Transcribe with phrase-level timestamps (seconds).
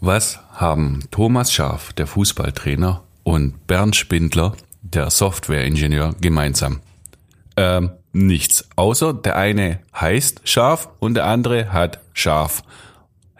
[0.00, 6.80] Was haben Thomas Schaf, der Fußballtrainer, und Bernd Spindler, der Softwareingenieur, gemeinsam?
[7.56, 8.68] Ähm, nichts.
[8.76, 12.62] Außer der eine heißt Schaf und der andere hat Schaf.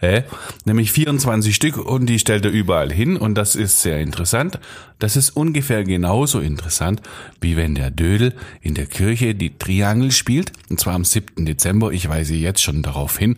[0.01, 0.23] Hä?
[0.65, 4.59] Nämlich 24 Stück und die stellt er überall hin und das ist sehr interessant.
[4.97, 7.01] Das ist ungefähr genauso interessant,
[7.39, 11.45] wie wenn der Dödel in der Kirche die Triangel spielt, und zwar am 7.
[11.45, 11.91] Dezember.
[11.91, 13.37] Ich weise jetzt schon darauf hin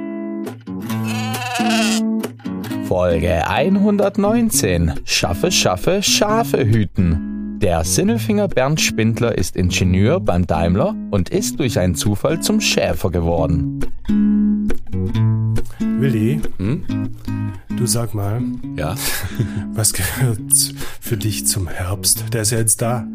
[2.85, 4.93] Folge 119.
[5.05, 7.57] Schaffe, schaffe, Schafe hüten.
[7.61, 13.11] Der Sinnelfinger Bernd Spindler ist Ingenieur beim Daimler und ist durch einen Zufall zum Schäfer
[13.11, 13.79] geworden.
[15.79, 16.41] Willi,
[17.69, 18.41] du sag mal,
[18.75, 18.95] Ja?
[19.73, 22.25] was gehört für dich zum Herbst?
[22.33, 23.05] Der ist ja jetzt da.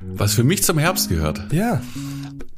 [0.00, 1.52] Was für mich zum Herbst gehört.
[1.52, 1.80] Ja,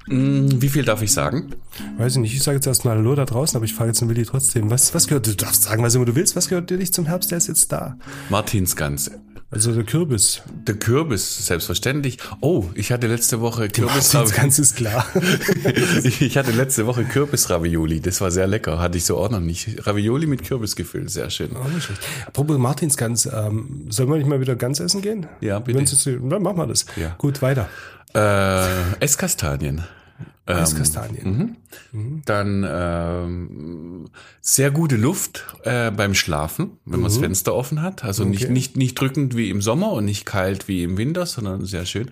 [0.08, 1.50] Hm, wie viel darf ich sagen?
[1.98, 2.34] Weiß ich nicht.
[2.34, 4.70] Ich sage jetzt erstmal Hallo da draußen, aber ich frage jetzt den Willi trotzdem.
[4.70, 6.36] Was, was gehört, du darfst sagen, was immer du willst.
[6.36, 7.30] Was gehört dir nicht zum Herbst?
[7.30, 7.98] Der ist jetzt da.
[8.28, 9.10] Martinsgans.
[9.48, 10.42] Also der Kürbis.
[10.66, 12.18] Der Kürbis, selbstverständlich.
[12.40, 14.10] Oh, ich hatte letzte Woche Kürbis.
[14.10, 15.06] Das ganz ist klar.
[16.02, 18.00] ich hatte letzte Woche Kürbis-Ravioli.
[18.00, 18.80] Das war sehr lecker.
[18.80, 19.86] Hatte ich so auch noch nicht.
[19.86, 21.10] Ravioli mit Kürbis gefüllt.
[21.10, 21.54] Sehr schön.
[21.56, 22.02] Auch nicht schlecht.
[22.26, 25.26] Apropos Martinsgans, ähm, sollen wir nicht mal wieder ganz essen gehen?
[25.40, 25.78] Ja, bitte.
[25.78, 26.84] Wenn's Jetzt, dann machen wir das.
[26.96, 27.14] Ja.
[27.16, 27.68] Gut, weiter.
[28.14, 29.84] Äh, Esskastanien.
[30.48, 31.56] Ähm, Esskastanien.
[32.24, 34.04] Dann ähm,
[34.40, 38.04] sehr gute Luft äh, beim Schlafen, wenn man das Fenster offen hat.
[38.04, 38.52] Also nicht, Okay.
[38.52, 42.10] nicht, nicht drückend wie im Sommer und nicht kalt wie im Winter, sondern sehr schön.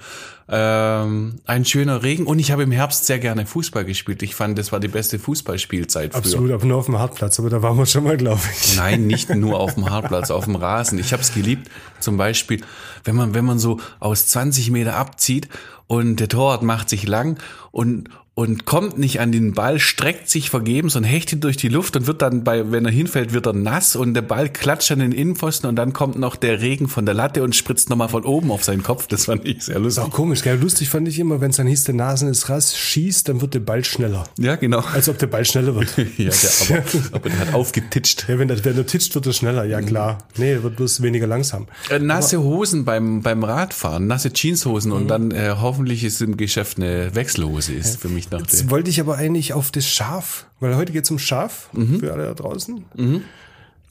[0.49, 2.27] Ähm, ein schöner Regen.
[2.27, 4.23] Und ich habe im Herbst sehr gerne Fußball gespielt.
[4.23, 6.19] Ich fand, das war die beste Fußballspielzeit früher.
[6.19, 8.77] Absolut, aber nur auf dem Hartplatz, aber da waren wir schon mal, glaube ich.
[8.77, 10.99] Nein, nicht nur auf dem Hartplatz, auf dem Rasen.
[10.99, 12.61] Ich habe es geliebt, zum Beispiel,
[13.05, 15.49] wenn man, wenn man so aus 20 Meter abzieht
[15.87, 17.39] und der Torwart macht sich lang
[17.71, 21.97] und, und kommt nicht an den Ball, streckt sich vergebens und hechtet durch die Luft
[21.97, 24.99] und wird dann bei, wenn er hinfällt, wird er nass und der Ball klatscht an
[24.99, 28.25] den Innenpfosten und dann kommt noch der Regen von der Latte und spritzt nochmal von
[28.25, 29.07] oben auf seinen Kopf.
[29.07, 30.03] Das fand ich sehr lustig.
[30.03, 30.59] auch komisch, gell?
[30.59, 33.55] Lustig fand ich immer, wenn es dann hieß, der Nasen ist rass, schießt, dann wird
[33.55, 34.25] der Ball schneller.
[34.37, 34.81] Ja, genau.
[34.81, 35.95] Als ob der Ball schneller wird.
[36.17, 38.27] Ja, der, aber, aber der hat aufgetitscht.
[38.29, 40.19] Ja, wenn der, wenn der titscht, wird er schneller, ja klar.
[40.37, 41.67] Nee, er wird bloß weniger langsam.
[41.91, 46.79] Äh, Nasse Hosen beim, beim Radfahren, nasse Jeanshosen und dann äh, hoffentlich ist im Geschäft
[46.79, 48.71] eine Wechselhose ist für mich noch Jetzt der.
[48.71, 52.25] wollte ich aber eigentlich auf das Schaf, weil heute geht es um Schaf für alle
[52.27, 52.85] da draußen.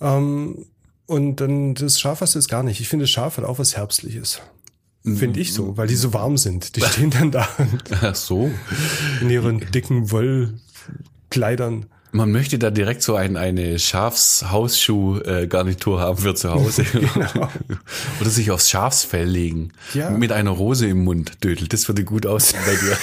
[0.02, 0.66] Ähm,
[1.06, 2.80] und dann das Schaf hast du jetzt gar nicht.
[2.80, 4.42] Ich finde, das Schaf hat auch was Herbstliches.
[5.06, 6.78] Finde ich so, weil die so warm sind.
[6.78, 7.46] Die stehen dann da
[8.02, 8.50] Ach so.
[9.20, 11.88] in ihren dicken Wollkleidern.
[12.16, 16.86] Man möchte da direkt so ein, eine Schafshausschuh-Garnitur haben für zu Hause.
[18.22, 19.72] Oder sich aufs Schafsfell legen.
[19.94, 20.10] Ja.
[20.12, 21.68] Mit einer Rose im Mund, Dödel.
[21.68, 22.98] Das würde gut aussehen bei dir.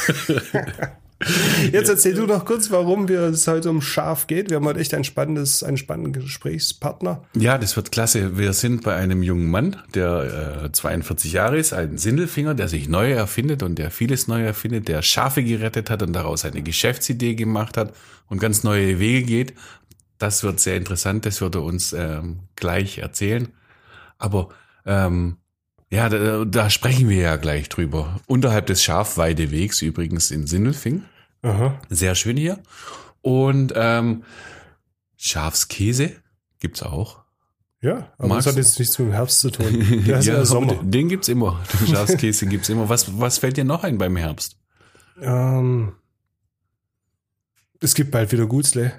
[1.72, 4.48] Jetzt erzähl du noch kurz, warum wir es heute um Schaf geht.
[4.48, 7.22] Wir haben heute echt ein spannendes, einen spannenden Gesprächspartner.
[7.34, 8.38] Ja, das wird klasse.
[8.38, 12.88] Wir sind bei einem jungen Mann, der äh, 42 Jahre ist, ein Sindelfinger, der sich
[12.88, 17.34] neu erfindet und der vieles neu erfindet, der Schafe gerettet hat und daraus eine Geschäftsidee
[17.34, 17.92] gemacht hat
[18.28, 19.54] und ganz neue Wege geht.
[20.16, 23.48] Das wird sehr interessant, das wird er uns ähm, gleich erzählen.
[24.18, 24.48] Aber
[24.86, 25.36] ähm,
[25.90, 28.20] ja, da, da sprechen wir ja gleich drüber.
[28.26, 31.02] Unterhalb des Schafweidewegs übrigens in Sindelfing.
[31.42, 31.80] Aha.
[31.88, 32.60] Sehr schön hier.
[33.22, 34.22] Und ähm,
[35.16, 36.12] Schafskäse
[36.60, 37.20] gibt's auch.
[37.82, 40.04] Ja, aber Magst das hat jetzt nichts mit dem Herbst zu tun.
[40.06, 40.74] Der ist ja, aber Sommer.
[40.82, 41.60] Den, gibt's immer.
[41.80, 42.88] Den Schafskäse gibt's immer.
[42.88, 44.56] Was, was fällt dir noch ein beim Herbst?
[45.20, 45.92] Ähm,
[47.80, 48.92] es gibt bald wieder Gutzle.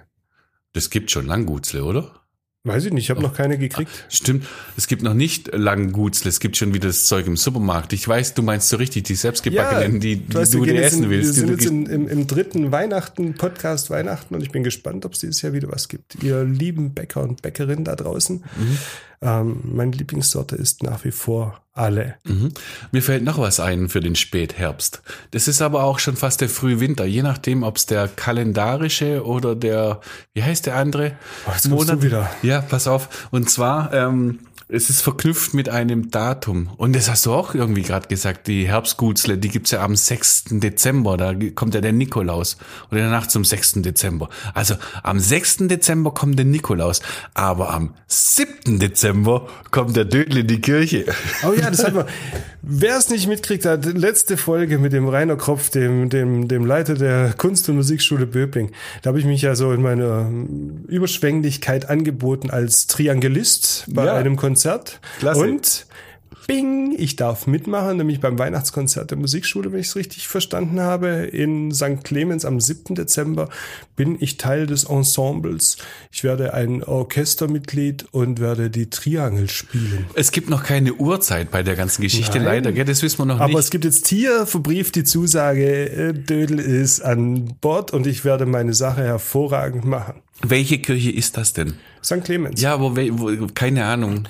[0.74, 2.21] Das gibt schon Langgutzle, oder?
[2.64, 3.90] Weiß ich nicht, ich habe noch keine gekriegt.
[4.08, 4.46] Stimmt.
[4.78, 6.30] Es gibt noch nicht Langgutzle.
[6.30, 7.92] Es gibt schon wieder das Zeug im Supermarkt.
[7.92, 11.10] Ich weiß, du meinst so richtig die selbstgebackenen, die, die weißt, du dir essen in,
[11.10, 11.38] willst.
[11.38, 15.06] Wir Die sind jetzt in, im, im dritten Weihnachten, Podcast Weihnachten und ich bin gespannt,
[15.06, 16.24] ob es dieses Jahr wieder was gibt.
[16.24, 18.38] Ihr lieben Bäcker und Bäckerinnen da draußen.
[18.38, 18.78] Mhm.
[19.24, 22.16] Ähm, meine Lieblingssorte ist nach wie vor alle.
[22.26, 22.52] Mhm.
[22.92, 25.02] Mir fällt noch was ein für den Spätherbst.
[25.32, 29.56] Das ist aber auch schon fast der Frühwinter, je nachdem, ob es der kalendarische oder
[29.56, 30.02] der,
[30.34, 31.14] wie heißt der andere?
[31.48, 32.30] Oh, jetzt du wieder.
[32.44, 33.30] Ja, pass auf.
[33.32, 34.40] Und zwar ähm,
[34.74, 36.70] es ist verknüpft mit einem Datum.
[36.78, 40.46] Und das hast du auch irgendwie gerade gesagt, die Herbstgutzle, die gibt's ja am 6.
[40.52, 42.56] Dezember, da kommt ja der Nikolaus.
[42.90, 43.82] Oder in der Nacht zum 6.
[43.82, 44.30] Dezember.
[44.54, 45.68] Also am 6.
[45.68, 47.02] Dezember kommt der Nikolaus,
[47.34, 48.80] aber am 7.
[48.80, 51.06] Dezember kommt der Dödel in die Kirche.
[51.46, 52.06] Oh ja, das hat man.
[52.62, 56.94] Wer es nicht mitkriegt hat, letzte Folge mit dem Rainer Kropf, dem, dem, dem Leiter
[56.94, 58.72] der Kunst- und Musikschule Böbling.
[59.02, 60.30] Da habe ich mich ja so in meiner
[60.88, 64.14] Überschwänglichkeit angeboten als Triangelist bei Ja.
[64.14, 64.61] einem Konzert.
[65.20, 65.40] Klasse.
[65.42, 65.86] Und
[66.48, 71.08] Bing, ich darf mitmachen, nämlich beim Weihnachtskonzert der Musikschule, wenn ich es richtig verstanden habe.
[71.08, 72.04] In St.
[72.04, 72.96] Clemens am 7.
[72.96, 73.48] Dezember
[73.96, 75.78] bin ich Teil des Ensembles.
[76.12, 80.08] Ich werde ein Orchestermitglied und werde die Triangel spielen.
[80.16, 82.46] Es gibt noch keine Uhrzeit bei der ganzen Geschichte, Nein.
[82.46, 82.86] leider, gell?
[82.86, 83.60] das wissen wir noch Aber nicht.
[83.60, 88.46] es gibt jetzt hier verbrieft die Zusage, äh, Dödel ist an Bord und ich werde
[88.46, 90.16] meine Sache hervorragend machen.
[90.44, 91.76] Welche Kirche ist das denn?
[92.04, 92.24] St.
[92.24, 92.62] Clemens.
[92.62, 94.28] Ja, we, wo, keine Ahnung.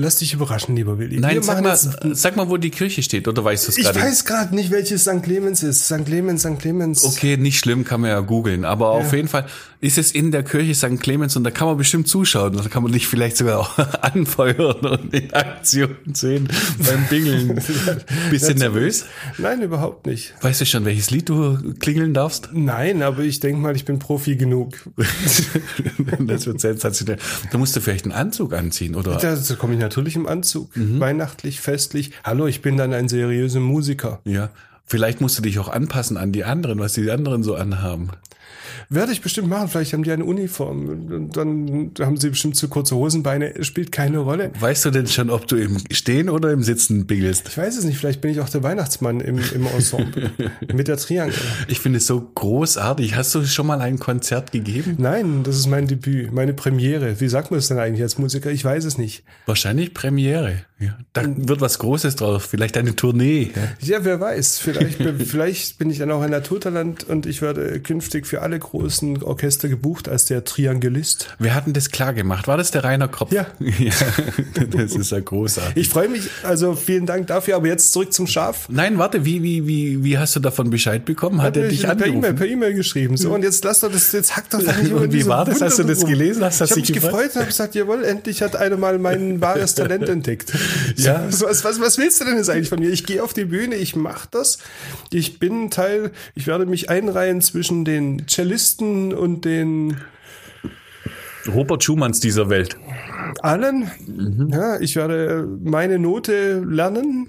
[0.00, 1.18] Lass dich überraschen, lieber Willi.
[1.18, 3.84] Nein, sag mal, jetzt- sag mal, wo die Kirche steht, oder weißt du es ich
[3.84, 4.00] gerade?
[4.00, 5.24] weiß gerade nicht, welches St.
[5.24, 5.86] Clemens ist.
[5.86, 6.06] St.
[6.06, 6.56] Clemens, St.
[6.60, 7.02] Clemens.
[7.04, 8.64] Okay, nicht schlimm, kann man ja googeln.
[8.64, 9.46] Aber auf jeden Fall
[9.80, 11.00] ist es in der Kirche St.
[11.00, 12.56] Clemens und da kann man bestimmt zuschauen.
[12.56, 16.48] Da kann man dich vielleicht sogar auch anfeuern und in Aktion sehen
[16.78, 17.60] beim Bingeln.
[18.30, 19.04] Bist du nervös?
[19.36, 20.32] Nein, überhaupt nicht.
[20.42, 22.50] Weißt du schon, welches Lied du klingeln darfst?
[22.52, 24.76] Nein, aber ich denke mal, ich bin Profi genug.
[26.26, 27.18] das wird sensationell.
[27.50, 29.16] Da musst du vielleicht einen Anzug anziehen, oder?
[29.16, 30.70] Da komme ich natürlich im Anzug.
[31.00, 32.10] Weihnachtlich, festlich.
[32.22, 34.20] Hallo, ich bin dann ein seriöser Musiker.
[34.24, 34.50] Ja.
[34.84, 38.10] Vielleicht musst du dich auch anpassen an die anderen, was die anderen so anhaben.
[38.88, 39.68] Werde ich bestimmt machen.
[39.68, 40.88] Vielleicht haben die eine Uniform.
[40.88, 43.64] Und dann haben sie bestimmt zu kurze Hosenbeine.
[43.64, 44.50] Spielt keine Rolle.
[44.58, 47.48] Weißt du denn schon, ob du im Stehen oder im Sitzen bingelst?
[47.48, 47.98] Ich weiß es nicht.
[47.98, 50.30] Vielleicht bin ich auch der Weihnachtsmann im, im Ensemble.
[50.72, 51.34] mit der Triangel.
[51.68, 53.14] Ich finde es so großartig.
[53.14, 54.96] Hast du schon mal ein Konzert gegeben?
[54.98, 57.20] Nein, das ist mein Debüt, meine Premiere.
[57.20, 58.50] Wie sagt man das denn eigentlich als Musiker?
[58.50, 59.24] Ich weiß es nicht.
[59.46, 60.62] Wahrscheinlich Premiere.
[60.78, 60.96] Ja.
[61.12, 62.44] Da wird was Großes drauf.
[62.44, 63.50] Vielleicht eine Tournee.
[63.82, 63.96] Ja.
[63.98, 64.58] Ja, wer weiß.
[64.58, 68.58] Vielleicht, bin- vielleicht bin ich dann auch ein Naturtalent und ich werde künftig für alle
[68.58, 71.34] großen Orchester gebucht als der Triangelist.
[71.38, 72.48] Wir hatten das klar gemacht.
[72.48, 73.32] War das der Rainer Kropf?
[73.32, 73.46] Ja.
[73.58, 73.92] ja.
[74.70, 75.76] Das ist ja großartig.
[75.76, 78.68] Ich freue mich, also vielen Dank dafür, aber jetzt zurück zum Schaf.
[78.68, 81.42] Nein, warte, wie, wie, wie, wie hast du davon Bescheid bekommen?
[81.42, 82.36] Hat er mir dich angerufen?
[82.36, 83.16] per E-Mail geschrieben.
[83.16, 85.60] So, und jetzt lass doch das, jetzt hack doch nicht Und wie war das?
[85.60, 86.44] Hast du das gelesen?
[86.44, 87.18] Hast ich habe mich gefreut?
[87.18, 90.52] gefreut und habe gesagt, jawohl, endlich hat einer mal mein wahres Talent entdeckt.
[90.96, 91.30] Ja.
[91.30, 92.90] So, was, was, was willst du denn jetzt eigentlich von mir?
[92.90, 94.58] Ich gehe auf die Bühne, ich mache das.
[95.12, 99.96] Ich bin Teil, ich werde mich einreihen zwischen den Cellisten und den
[101.46, 102.76] Robert Schumanns dieser Welt.
[103.40, 103.90] allen.
[104.06, 104.48] Mhm.
[104.52, 107.26] Ja, ich werde meine Note lernen,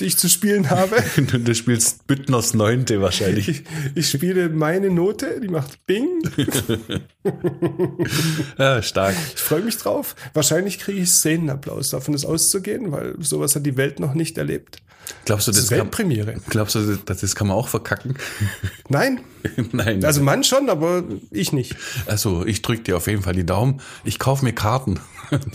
[0.00, 0.96] die ich zu spielen habe.
[1.44, 3.48] Du spielst Büttners Neunte wahrscheinlich.
[3.48, 3.62] Ich,
[3.94, 6.08] ich spiele meine Note, die macht Bing.
[8.58, 9.14] Ja, stark.
[9.34, 10.14] Ich freue mich drauf.
[10.34, 14.78] Wahrscheinlich kriege ich Szenenapplaus, davon ist auszugehen, weil sowas hat die Welt noch nicht erlebt.
[15.26, 16.34] Glaubst du, Das das ist kann, Weltpremiere.
[16.48, 18.16] glaubst du, das, das kann man auch verkacken?
[18.88, 19.20] Nein,
[19.72, 20.04] Nein.
[20.04, 21.76] also man schon, aber ich nicht.
[22.06, 23.80] Also, ich drücke dir auf jeden Fall die Daumen.
[24.04, 25.00] Ich kaufe mir Karten.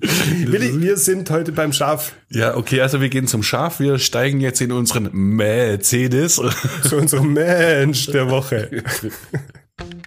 [0.46, 3.80] Willi, wir sind heute beim Schaf ja, okay, also wir gehen zum Schaf.
[3.80, 6.34] Wir steigen jetzt in unseren Mercedes.
[6.82, 8.82] zu unserem Mensch der Woche.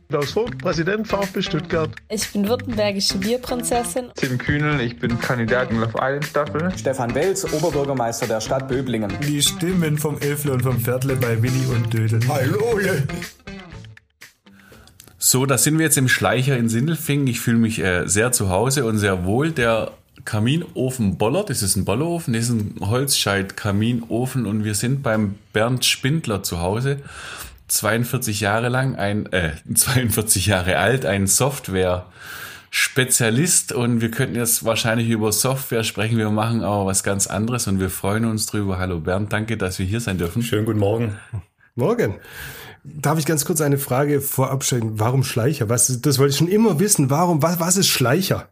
[0.09, 1.89] Klaus Vogt, Präsident VfB Stuttgart.
[2.09, 4.11] Ich bin württembergische Bierprinzessin.
[4.15, 6.71] Tim Kühnel, ich bin Kandidat in Love Island Staffel.
[6.77, 9.11] Stefan Welz, Oberbürgermeister der Stadt Böblingen.
[9.25, 12.19] Die Stimmen vom Elfle und vom Viertle bei Willi und Dödel.
[12.27, 12.79] Hallo!
[15.23, 17.27] So, da sind wir jetzt im Schleicher in Sindelfingen.
[17.27, 19.51] Ich fühle mich äh, sehr zu Hause und sehr wohl.
[19.51, 19.91] Der
[20.25, 21.51] Kaminofen bollert.
[21.51, 26.59] Das ist ein Bollerofen, das ist ein Holzscheit-Kaminofen und wir sind beim Bernd Spindler zu
[26.59, 26.97] Hause.
[27.67, 35.07] 42 Jahre lang, ein, äh, 42 Jahre alt, ein Software-Spezialist und wir könnten jetzt wahrscheinlich
[35.07, 36.17] über Software sprechen.
[36.17, 38.79] Wir machen aber was ganz anderes und wir freuen uns drüber.
[38.79, 40.41] Hallo Bernd, danke, dass wir hier sein dürfen.
[40.41, 41.19] Schönen guten Morgen.
[41.75, 42.15] Morgen.
[42.83, 44.99] Darf ich ganz kurz eine Frage vorab stellen?
[44.99, 45.69] Warum Schleicher?
[45.69, 47.09] Was, das wollte ich schon immer wissen.
[47.09, 48.49] Warum, was, was ist Schleicher?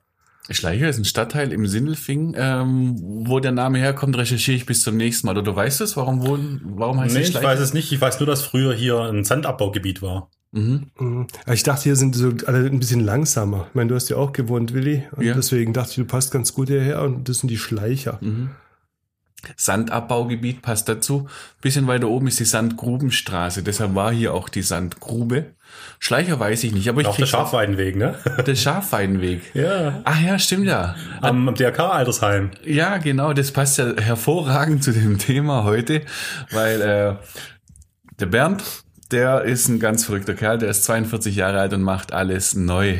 [0.51, 2.35] Schleicher ist ein Stadtteil im Sindelfing.
[2.37, 2.95] Ähm,
[3.27, 5.33] wo der Name herkommt, recherchiere ich bis zum nächsten Mal.
[5.33, 5.95] Oder du weißt es?
[5.97, 6.37] Warum, wo,
[6.77, 7.47] warum heißt Nee, es ich Schleicher?
[7.47, 7.91] weiß es nicht.
[7.91, 10.29] Ich weiß nur, dass früher hier ein Sandabbaugebiet war.
[10.51, 11.27] Mhm.
[11.51, 13.67] Ich dachte, hier sind so alle ein bisschen langsamer.
[13.69, 15.03] Ich meine, du hast ja auch gewohnt, Willi.
[15.15, 15.33] Und Ja.
[15.35, 18.19] deswegen dachte ich, du passt ganz gut hierher und das sind die Schleicher.
[19.55, 21.27] Sandabbaugebiet passt dazu.
[21.61, 23.63] Bisschen weiter oben ist die Sandgrubenstraße.
[23.63, 25.55] Deshalb war hier auch die Sandgrube.
[25.99, 28.15] Schleicher weiß ich nicht, aber ich Auf der Schafweidenweg, ne?
[28.45, 29.53] Der Schafweidenweg.
[29.53, 30.01] Ja.
[30.03, 30.95] Ach ja, stimmt ja.
[31.21, 32.51] Am, am DRK-Altersheim.
[32.65, 36.01] Ja, genau, das passt ja hervorragend zu dem Thema heute,
[36.51, 37.15] weil äh,
[38.19, 38.63] der Bernd,
[39.11, 42.99] der ist ein ganz verrückter Kerl, der ist 42 Jahre alt und macht alles neu.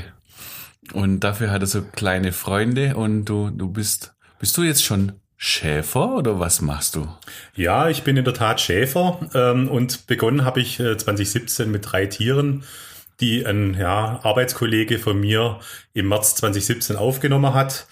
[0.94, 5.14] Und dafür hat er so kleine Freunde und du, du bist, bist du jetzt schon
[5.42, 7.08] Schäfer oder was machst du?
[7.56, 11.90] Ja, ich bin in der Tat Schäfer ähm, und begonnen habe ich äh, 2017 mit
[11.90, 12.66] drei Tieren,
[13.22, 15.62] die ein ja, Arbeitskollege von mir
[15.94, 17.88] im März 2017 aufgenommen hat.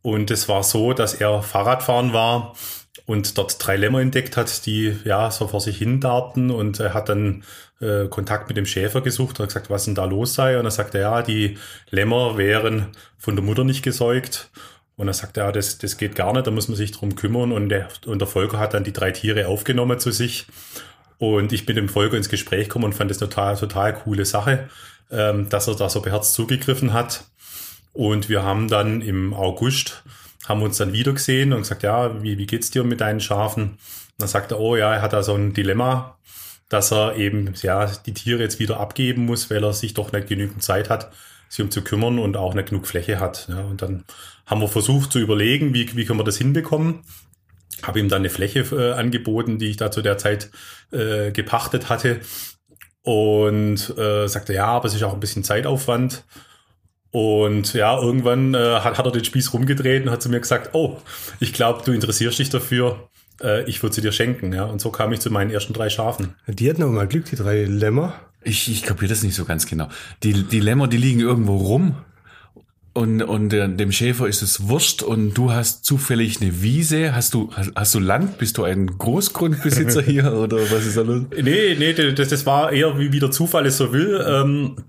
[0.00, 2.54] Und es war so, dass er Fahrradfahren war
[3.04, 6.94] und dort drei Lämmer entdeckt hat, die ja so vor sich hin darten und er
[6.94, 7.44] hat dann
[7.82, 10.64] äh, Kontakt mit dem Schäfer gesucht und hat gesagt, was denn da los sei und
[10.64, 11.58] er sagte, ja, die
[11.90, 12.86] Lämmer wären
[13.18, 14.48] von der Mutter nicht gesäugt
[14.96, 17.52] und er sagte, ja, das, das geht gar nicht, da muss man sich drum kümmern
[17.52, 20.46] und der, und der Volker hat dann die drei Tiere aufgenommen zu sich
[21.18, 24.68] und ich bin dem Volker ins Gespräch gekommen und fand das total, total coole Sache,
[25.10, 27.24] ähm, dass er da so beherzt zugegriffen hat
[27.92, 30.02] und wir haben dann im August
[30.48, 33.62] haben uns dann wieder gesehen und gesagt, ja, wie, wie geht's dir mit deinen Schafen?
[33.62, 33.78] Und
[34.18, 36.16] dann sagt er, oh ja, er hat da so ein Dilemma,
[36.68, 40.28] dass er eben, ja, die Tiere jetzt wieder abgeben muss, weil er sich doch nicht
[40.28, 41.12] genügend Zeit hat,
[41.48, 43.48] sich um zu kümmern und auch nicht genug Fläche hat.
[43.48, 44.04] Ja, und dann
[44.46, 47.00] haben wir versucht zu überlegen, wie, wie können wir das hinbekommen.
[47.82, 50.50] Habe ihm dann eine Fläche äh, angeboten, die ich da zu der Zeit
[50.92, 52.20] äh, gepachtet hatte.
[53.02, 56.24] Und äh, sagte, ja, aber es ist auch ein bisschen Zeitaufwand.
[57.10, 60.74] Und ja, irgendwann äh, hat, hat er den Spieß rumgedreht und hat zu mir gesagt,
[60.74, 60.98] oh,
[61.40, 63.08] ich glaube, du interessierst dich dafür.
[63.40, 64.52] Äh, ich würde sie dir schenken.
[64.52, 66.34] Ja, und so kam ich zu meinen ersten drei Schafen.
[66.46, 68.14] Die hatten aber mal Glück, die drei Lämmer.
[68.42, 69.88] Ich, ich kapiere das nicht so ganz genau.
[70.22, 71.96] Die, die Lämmer, die liegen irgendwo rum
[72.96, 77.14] und, und äh, dem Schäfer ist es wurscht und du hast zufällig eine Wiese.
[77.14, 78.38] Hast du, hast, hast du Land?
[78.38, 81.24] Bist du ein Großgrundbesitzer hier oder was ist da los?
[81.30, 84.24] Nee, nee, das, das war eher wie, wie der Zufall es so will.
[84.26, 84.82] Ähm, äh,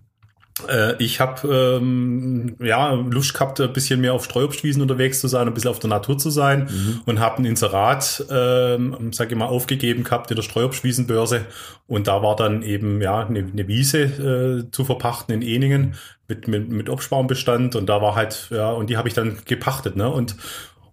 [0.98, 5.54] ich habe ähm, ja Lust gehabt, ein bisschen mehr auf Streuobstwiesen unterwegs zu sein, ein
[5.54, 7.02] bisschen auf der Natur zu sein mhm.
[7.06, 11.46] und habe ein Inserat, ähm, sage ich mal, aufgegeben gehabt in der Streuobstwiesenbörse
[11.86, 15.94] und da war dann eben ja eine, eine Wiese äh, zu verpachten in Eningen
[16.28, 19.96] mit mit, mit Obstbaumbestand und da war halt ja und die habe ich dann gepachtet
[19.96, 20.36] ne und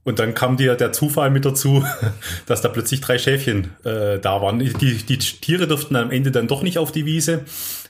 [0.04, 1.82] und dann kam dir der Zufall mit dazu,
[2.46, 4.58] dass da plötzlich drei Schäfchen äh, da waren.
[4.58, 7.44] Die, die Tiere durften am Ende dann doch nicht auf die Wiese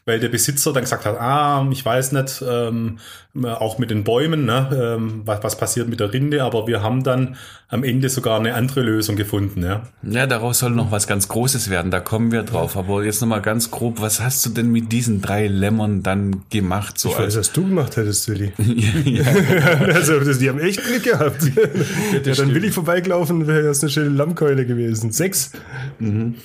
[0.06, 2.98] weil der Besitzer dann gesagt hat, ah, ich weiß nicht, ähm,
[3.42, 7.02] auch mit den Bäumen, ne, ähm, was, was passiert mit der Rinde, aber wir haben
[7.02, 7.36] dann
[7.68, 9.62] am Ende sogar eine andere Lösung gefunden.
[9.62, 12.76] Ja, ja daraus soll noch was ganz Großes werden, da kommen wir drauf.
[12.76, 16.98] Aber jetzt nochmal ganz grob, was hast du denn mit diesen drei Lämmern dann gemacht?
[16.98, 18.52] So ich weiß, was du gemacht hättest, Willi.
[19.04, 19.24] ja.
[19.94, 21.42] also, die haben echt Glück gehabt.
[21.44, 22.54] ja, dann stimmt.
[22.54, 25.10] Willi vorbeigelaufen, wäre das eine schöne Lammkeule gewesen.
[25.12, 25.52] Sechs.
[25.98, 26.36] Mhm.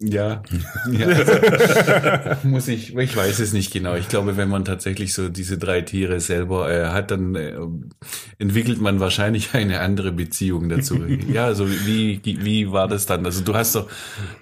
[0.00, 0.42] Ja,
[0.92, 2.38] ja.
[2.42, 3.94] muss ich, ich weiß es nicht genau.
[3.94, 7.54] Ich glaube, wenn man tatsächlich so diese drei Tiere selber äh, hat, dann äh,
[8.38, 11.04] entwickelt man wahrscheinlich eine andere Beziehung dazu.
[11.32, 13.24] ja, also wie, wie war das dann?
[13.24, 13.88] Also du hast doch,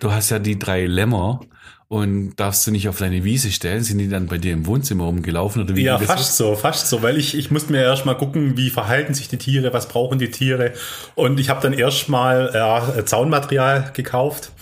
[0.00, 1.40] du hast ja die drei Lämmer
[1.88, 3.82] und darfst du nicht auf deine Wiese stellen?
[3.82, 5.82] Sind die dann bei dir im Wohnzimmer rumgelaufen oder wie?
[5.82, 9.12] Ja, fast so, fast so, weil ich, ich musste mir erst mal gucken, wie verhalten
[9.12, 10.72] sich die Tiere, was brauchen die Tiere
[11.16, 14.52] und ich habe dann erst mal ja, Zaunmaterial gekauft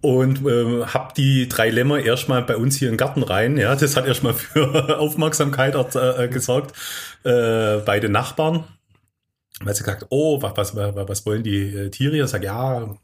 [0.00, 3.56] und äh, habe die drei Lämmer erstmal bei uns hier im Garten rein.
[3.58, 6.74] Ja, das hat erstmal für Aufmerksamkeit äh, gesorgt
[7.24, 8.64] äh, bei den Nachbarn.
[9.62, 12.16] Weil sie gesagt, oh, was, was, was wollen die äh, Tiere?
[12.16, 12.94] Ich sage, ja,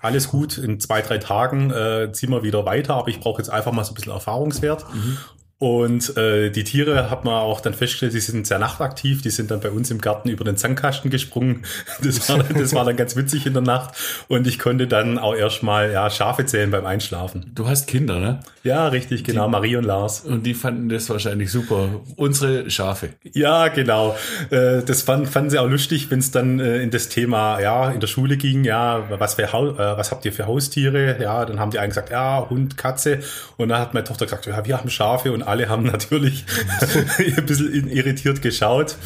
[0.00, 3.48] alles gut, in zwei, drei Tagen äh, ziehen wir wieder weiter, aber ich brauche jetzt
[3.48, 4.84] einfach mal so ein bisschen Erfahrungswert.
[4.94, 5.18] Mhm.
[5.58, 9.50] Und äh, die Tiere hat man auch dann festgestellt, die sind sehr nachtaktiv, die sind
[9.50, 11.64] dann bei uns im Garten über den Zankkasten gesprungen.
[12.02, 13.94] Das war, das war dann ganz witzig in der Nacht.
[14.28, 17.50] Und ich konnte dann auch erstmal ja, Schafe zählen beim Einschlafen.
[17.54, 18.40] Du hast Kinder, ne?
[18.62, 20.20] Ja, richtig, genau, die, Marie und Lars.
[20.20, 22.00] Und die fanden das wahrscheinlich super.
[22.16, 23.10] Unsere Schafe.
[23.32, 24.16] Ja, genau.
[24.50, 27.90] Äh, das fanden, fanden sie auch lustig, wenn es dann äh, in das Thema, ja,
[27.90, 31.16] in der Schule ging, ja, was, für, äh, was habt ihr für Haustiere?
[31.20, 33.20] Ja, dann haben die einen gesagt, ja, Hund, Katze.
[33.56, 36.44] Und dann hat meine Tochter gesagt, ja, wir haben Schafe und alle haben natürlich
[37.36, 38.96] ein bisschen irritiert geschaut.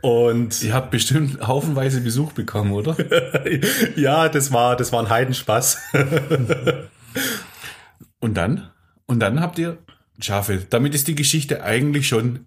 [0.00, 2.96] Und ihr habt bestimmt haufenweise Besuch bekommen, oder?
[3.96, 5.78] ja, das war, das war ein Heidenspaß.
[8.20, 8.70] und dann?
[9.06, 9.78] Und dann habt ihr
[10.20, 10.62] Schafe.
[10.70, 12.46] Damit ist die Geschichte eigentlich schon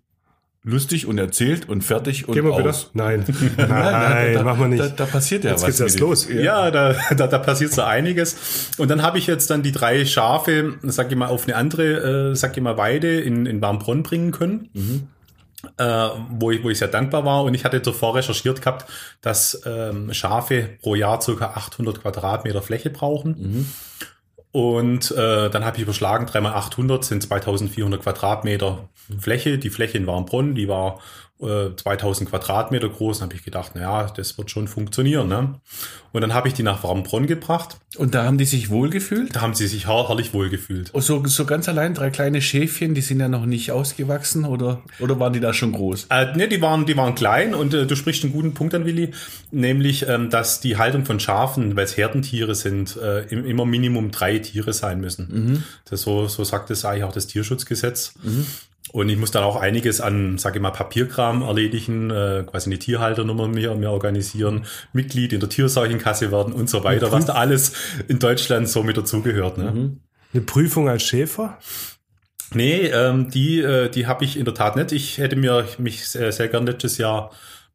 [0.64, 2.76] lustig und erzählt und fertig und Gehen wir wieder?
[2.94, 3.26] Nein.
[3.58, 4.84] Nein, nein, da, machen wir nicht.
[4.84, 5.68] Da, da passiert ja jetzt was.
[5.68, 6.30] Geht's erst los.
[6.30, 8.70] Ja, ja da, da, da passiert so einiges.
[8.78, 12.32] Und dann habe ich jetzt dann die drei Schafe, sag ich mal, auf eine andere,
[12.32, 14.70] äh, sag ich mal, Weide in, in Warmbronn bringen können.
[14.74, 15.08] Mhm.
[15.78, 18.90] Äh, wo, ich, wo ich sehr dankbar war und ich hatte zuvor recherchiert gehabt,
[19.22, 23.36] dass ähm, Schafe pro Jahr circa 800 Quadratmeter Fläche brauchen.
[23.38, 23.66] Mhm.
[24.52, 28.90] Und äh, dann habe ich überschlagen, 3 mal 800 sind 2400 Quadratmeter
[29.20, 29.58] Fläche.
[29.58, 31.00] Die Fläche in Warmbrunn, die war
[31.42, 33.18] äh, 2000 Quadratmeter groß.
[33.18, 35.28] Und habe ich gedacht, naja, das wird schon funktionieren.
[35.28, 35.56] Ne?
[36.14, 37.78] Und dann habe ich die nach Warmbronn gebracht.
[37.98, 39.36] Und da haben die sich wohlgefühlt?
[39.36, 40.90] Da haben sie sich her herrlich wohlgefühlt.
[40.94, 44.82] Oh, so, so ganz allein drei kleine Schäfchen, die sind ja noch nicht ausgewachsen oder,
[45.00, 46.08] oder waren die da schon groß?
[46.10, 48.86] Äh, ne, die waren, die waren klein und äh, du sprichst einen guten Punkt an,
[48.86, 49.12] Willi,
[49.52, 54.12] nämlich, ähm, dass die Haltung von Schafen, weil es Herdentiere sind, äh, im, immer Minimum
[54.12, 55.28] drei Tiere sein müssen.
[55.32, 55.64] Mhm.
[55.86, 58.14] Das so, so sagt es eigentlich auch das Tierschutzgesetz.
[58.92, 62.80] Und ich muss dann auch einiges an, sage ich mal, Papierkram erledigen, äh, quasi eine
[62.80, 67.74] Tierhalternummer mir, mir organisieren, Mitglied in der Tierseuchenkasse werden und so weiter, was da alles
[68.08, 69.58] in Deutschland so mit dazugehört.
[69.58, 69.98] Ne?
[70.34, 71.58] Eine Prüfung als Schäfer?
[72.54, 74.92] Nee, ähm, die, äh, die habe ich in der Tat nicht.
[74.92, 77.32] Ich hätte mir mich sehr, sehr gern letztes Jahr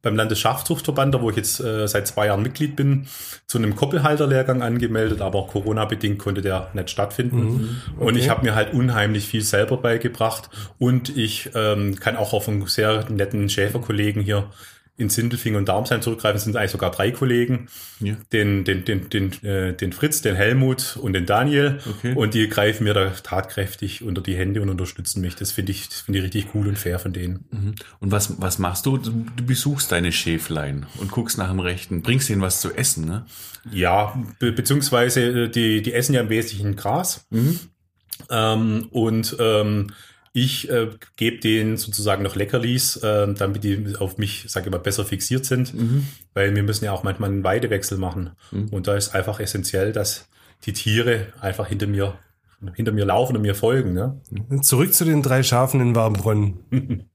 [0.07, 3.07] beim Landesschafzuchtverband, da wo ich jetzt äh, seit zwei Jahren Mitglied bin,
[3.45, 7.81] zu einem Koppelhalterlehrgang angemeldet, aber Corona-bedingt konnte der nicht stattfinden.
[7.99, 10.49] Und ich habe mir halt unheimlich viel selber beigebracht.
[10.79, 14.49] Und ich ähm, kann auch auf einen sehr netten Schäferkollegen hier
[14.97, 17.67] in Sindelfingen und Darmsheim zurückgreifen, sind eigentlich sogar drei Kollegen.
[17.99, 18.15] Ja.
[18.33, 21.79] Den, den, den, den, äh, den Fritz, den Helmut und den Daniel.
[21.87, 22.13] Okay.
[22.15, 25.35] Und die greifen mir da tatkräftig unter die Hände und unterstützen mich.
[25.35, 27.45] Das finde ich, das finde ich richtig cool und fair von denen.
[27.99, 28.97] Und was, was machst du?
[28.97, 29.11] Du
[29.45, 33.25] besuchst deine Schäflein und guckst nach dem Rechten, bringst ihnen was zu essen, ne?
[33.71, 37.27] Ja, be beziehungsweise äh, die, die essen ja im Wesentlichen Gras.
[38.29, 39.91] Ähm, und ähm,
[40.43, 44.77] ich äh, gebe denen sozusagen noch Leckerlis, äh, damit die auf mich, sage ich mal,
[44.77, 45.73] besser fixiert sind.
[46.33, 48.31] Weil wir müssen ja auch manchmal einen Weidewechsel machen.
[48.71, 50.29] Und da ist einfach essentiell, dass
[50.65, 52.19] die Tiere einfach hinter mir,
[52.75, 53.93] hinter mir laufen und mir folgen.
[53.93, 54.21] Ne?
[54.61, 56.59] Zurück zu den drei Schafen in Warmbronn.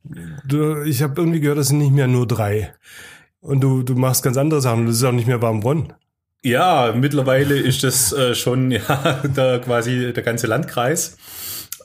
[0.44, 2.74] du, ich habe irgendwie gehört, das sind nicht mehr nur drei.
[3.40, 4.86] Und du, du machst ganz andere Sachen.
[4.86, 5.92] Das ist auch nicht mehr Warmbronn.
[6.44, 11.16] Ja, mittlerweile ist das äh, schon ja, der, quasi der ganze Landkreis.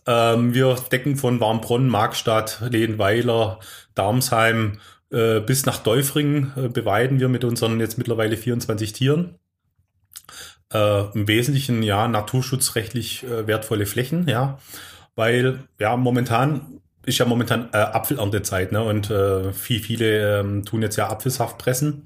[0.08, 3.60] Ähm, wir decken von Warmbronn, Markstadt, Lehenweiler,
[3.94, 4.80] Darmsheim
[5.12, 9.36] äh, bis nach Däufringen äh, beweiden wir mit unseren jetzt mittlerweile 24 Tieren.
[10.74, 14.60] Äh, Im Wesentlichen ja naturschutzrechtlich äh, wertvolle Flächen, ja,
[15.16, 18.84] weil ja momentan ist ja momentan äh, Apfelerntezeit, ne?
[18.84, 22.06] Und äh, viel, viele ähm, tun jetzt ja Apfelsaft pressen.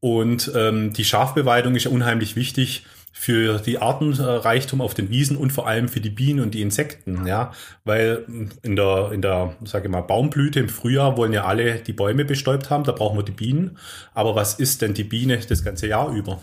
[0.00, 5.52] Und ähm, die Schafbeweidung ist ja unheimlich wichtig für die Artenreichtum auf den Wiesen und
[5.52, 7.52] vor allem für die Bienen und die Insekten, ja,
[7.84, 8.24] weil
[8.62, 12.24] in der in der sage ich mal Baumblüte im Frühjahr wollen ja alle die Bäume
[12.24, 13.78] bestäubt haben, da brauchen wir die Bienen,
[14.14, 16.40] aber was ist denn die Biene das ganze Jahr über?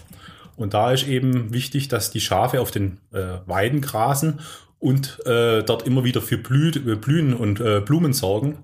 [0.56, 4.39] Und da ist eben wichtig, dass die Schafe auf den äh, Weiden grasen
[4.80, 8.60] und äh, dort immer wieder für Blü äh, Blühen und äh, Blumen sorgen.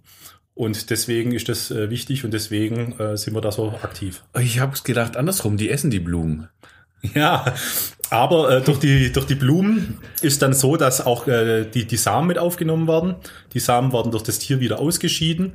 [0.56, 4.24] Und deswegen ist das äh, wichtig und deswegen äh, sind wir da so aktiv.
[4.40, 6.50] Ich habe gedacht, andersrum, die essen die Blumen.
[7.14, 7.46] Ja,
[8.10, 11.98] aber äh, durch, die, durch die Blumen ist dann so, dass auch äh, die, die
[11.98, 13.16] Samen mit aufgenommen werden.
[13.54, 15.54] Die Samen werden durch das Tier wieder ausgeschieden.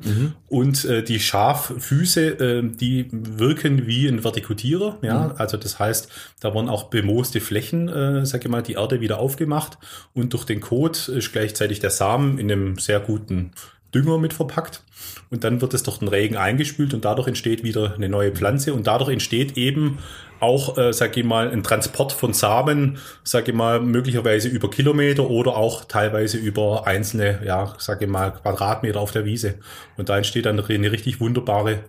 [0.48, 4.98] Und äh, die Schaffüße, äh, die wirken wie ein Vertikutierer.
[5.02, 6.08] Ja, also das heißt,
[6.40, 9.78] da werden auch bemooste Flächen, äh, sag ich mal, die Erde wieder aufgemacht.
[10.12, 13.52] Und durch den Kot ist gleichzeitig der Samen in einem sehr guten
[13.94, 14.82] Dünger mit verpackt.
[15.30, 18.74] Und dann wird es durch den Regen eingespült und dadurch entsteht wieder eine neue Pflanze.
[18.74, 19.98] Und dadurch entsteht eben
[20.40, 25.28] auch, äh, sag ich mal, ein Transport von Samen, sag ich mal, möglicherweise über Kilometer
[25.28, 29.56] oder auch teilweise über einzelne, ja, sag ich mal, Quadratmeter auf der Wiese.
[29.96, 31.84] Und da entsteht dann eine richtig wunderbare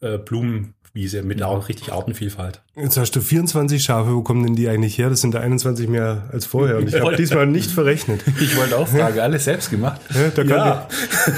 [0.00, 0.18] äh,
[0.92, 2.62] Blumenwiese mit auch richtig Artenvielfalt.
[2.74, 4.12] Jetzt hast du 24 Schafe.
[4.14, 5.08] Wo kommen denn die eigentlich her?
[5.10, 6.78] Das sind da 21 mehr als vorher.
[6.78, 8.22] Und ich habe diesmal nicht verrechnet.
[8.40, 10.00] Ich wollte auch fragen, alles selbst gemacht.
[10.14, 10.88] Ja, da Ja.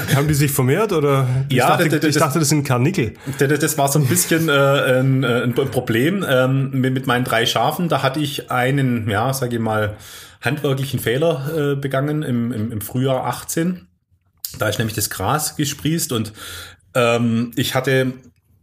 [0.09, 1.27] die, haben die sich vermehrt oder?
[1.49, 3.13] Ich, Ja, dachte, das- das- ich dachte, das sind Karnickel.
[3.37, 4.51] Das, das war so ein bisschen äh,
[4.99, 7.89] ein, äh, ein Problem ähm, mit, mit meinen drei Schafen.
[7.89, 9.97] Da hatte ich einen, ja, sage ich mal,
[10.41, 13.87] handwerklichen Fehler äh, begangen im, im, im Frühjahr 18.
[14.59, 16.33] Da ist nämlich das Gras gesprießt und
[16.95, 18.13] ähm, ich hatte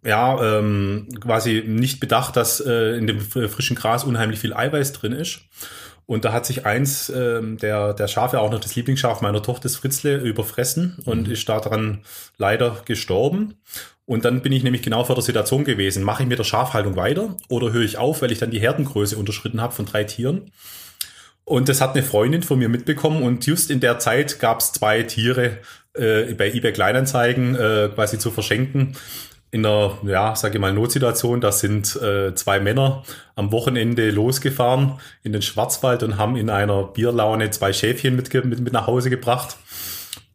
[0.05, 4.93] ja ähm, quasi nicht bedacht, dass äh, in dem fr- frischen Gras unheimlich viel Eiweiß
[4.93, 5.41] drin ist.
[6.07, 9.65] Und da hat sich eins ähm, der, der Schafe, auch noch das Lieblingsschaf meiner Tochter,
[9.65, 12.01] das Fritzle, überfressen und ist daran
[12.37, 13.55] leider gestorben.
[14.07, 16.03] Und dann bin ich nämlich genau vor der Situation gewesen.
[16.03, 19.17] Mache ich mit der Schafhaltung weiter oder höre ich auf, weil ich dann die Herdengröße
[19.17, 20.51] unterschritten habe von drei Tieren?
[21.45, 24.73] Und das hat eine Freundin von mir mitbekommen und just in der Zeit gab es
[24.73, 25.59] zwei Tiere
[25.95, 28.97] äh, bei eBay Kleinanzeigen äh, quasi zu verschenken.
[29.53, 33.03] In einer, ja, sage ich mal, Notsituation, da sind äh, zwei Männer
[33.35, 38.61] am Wochenende losgefahren in den Schwarzwald und haben in einer Bierlaune zwei Schäfchen mit, mit,
[38.61, 39.57] mit nach Hause gebracht.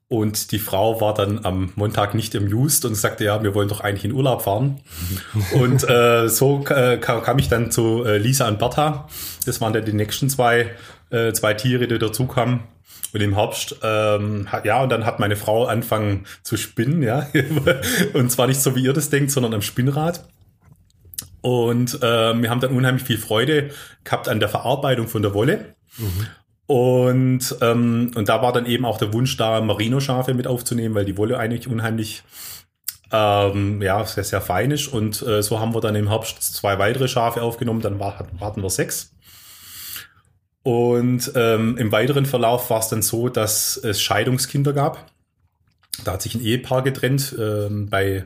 [0.07, 3.69] Und die Frau war dann am Montag nicht im Just und sagte, ja, wir wollen
[3.69, 4.81] doch eigentlich in Urlaub fahren.
[5.53, 9.07] und äh, so äh, kam, kam ich dann zu äh, Lisa und Bertha.
[9.45, 10.71] Das waren dann die nächsten zwei,
[11.09, 12.63] äh, zwei Tiere, die dazu kamen.
[13.13, 17.27] Und im Herbst, ähm, ja, und dann hat meine Frau angefangen zu spinnen, ja.
[18.13, 20.27] und zwar nicht so, wie ihr das denkt, sondern am Spinnrad.
[21.41, 23.69] Und äh, wir haben dann unheimlich viel Freude
[24.03, 25.75] gehabt an der Verarbeitung von der Wolle.
[25.97, 26.27] Mhm.
[26.67, 31.05] Und, ähm, und da war dann eben auch der Wunsch da, Merino-Schafe mit aufzunehmen, weil
[31.05, 32.23] die Wolle eigentlich unheimlich
[33.11, 34.87] ähm, ja, sehr, sehr fein ist.
[34.87, 38.61] Und äh, so haben wir dann im Herbst zwei weitere Schafe aufgenommen, dann war, hatten
[38.63, 39.14] wir sechs.
[40.65, 45.11] Und ähm, im weiteren Verlauf war es dann so, dass es Scheidungskinder gab.
[46.03, 48.25] Da hat sich ein Ehepaar getrennt ähm, bei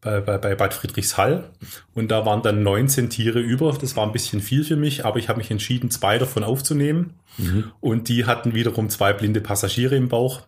[0.00, 1.50] bei, bei, bei Bad Friedrichshall.
[1.94, 3.76] Und da waren dann 19 Tiere über.
[3.78, 7.14] Das war ein bisschen viel für mich, aber ich habe mich entschieden, zwei davon aufzunehmen.
[7.38, 7.72] Mhm.
[7.80, 10.42] Und die hatten wiederum zwei blinde Passagiere im Bauch.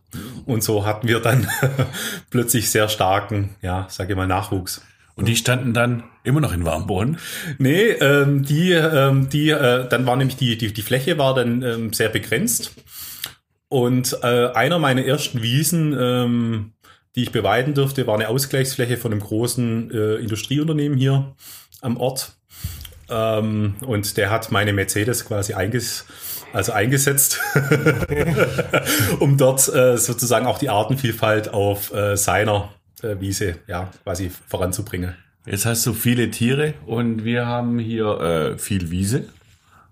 [0.45, 1.49] Und so hatten wir dann
[2.31, 4.83] plötzlich sehr starken, ja, sage ich mal, Nachwuchs.
[5.17, 7.19] Und die standen dann immer noch in Warmborn?
[7.59, 11.63] Nee, ähm, die, ähm, die, äh, dann war nämlich die, die, die Fläche war dann
[11.63, 12.75] ähm, sehr begrenzt.
[13.69, 16.73] Und äh, einer meiner ersten Wiesen, ähm,
[17.17, 21.35] die ich beweiden durfte, war eine Ausgleichsfläche von einem großen äh, Industrieunternehmen hier
[21.81, 22.37] am Ort.
[23.09, 26.05] Ähm, und der hat meine Mercedes quasi einges
[26.53, 27.41] also eingesetzt,
[29.21, 32.71] um dort äh, sozusagen auch die Artenvielfalt auf äh, seiner
[33.03, 35.15] Wiese ja, quasi voranzubringen.
[35.45, 39.27] Jetzt hast du viele Tiere und wir haben hier äh, viel Wiese,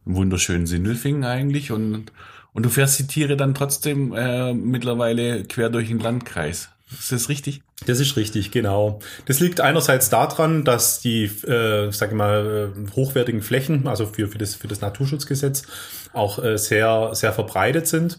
[0.04, 2.10] einen wunderschönen Sindelfingen eigentlich und,
[2.52, 6.70] und du fährst die Tiere dann trotzdem äh, mittlerweile quer durch den Landkreis.
[6.90, 7.62] Ist das richtig?
[7.86, 9.00] Das ist richtig, genau.
[9.26, 14.28] Das liegt einerseits daran, dass die, äh, sage ich mal, äh, hochwertigen Flächen, also für,
[14.28, 15.64] für, das, für das Naturschutzgesetz,
[16.12, 18.18] auch äh, sehr, sehr verbreitet sind.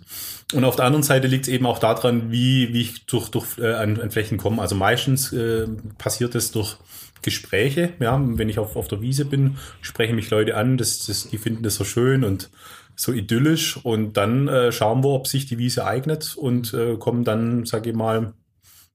[0.53, 3.57] Und auf der anderen Seite liegt es eben auch daran, wie, wie ich durch, durch
[3.57, 4.61] äh, an, an Flächen komme.
[4.61, 6.77] Also meistens äh, passiert es durch
[7.23, 7.93] Gespräche.
[7.99, 11.39] Ja, wenn ich auf, auf der Wiese bin, sprechen mich Leute an, das, das, die
[11.39, 12.51] finden das so schön und
[12.95, 13.77] so idyllisch.
[13.83, 17.89] Und dann äh, schauen wir, ob sich die Wiese eignet und äh, kommen dann, sage
[17.89, 18.33] ich mal,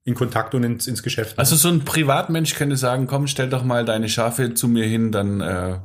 [0.05, 1.39] in Kontakt und ins, ins Geschäft.
[1.39, 5.13] Also so ein Privatmensch könnte sagen, komm, stell doch mal deine Schafe zu mir hin,
[5.13, 5.79] dann äh,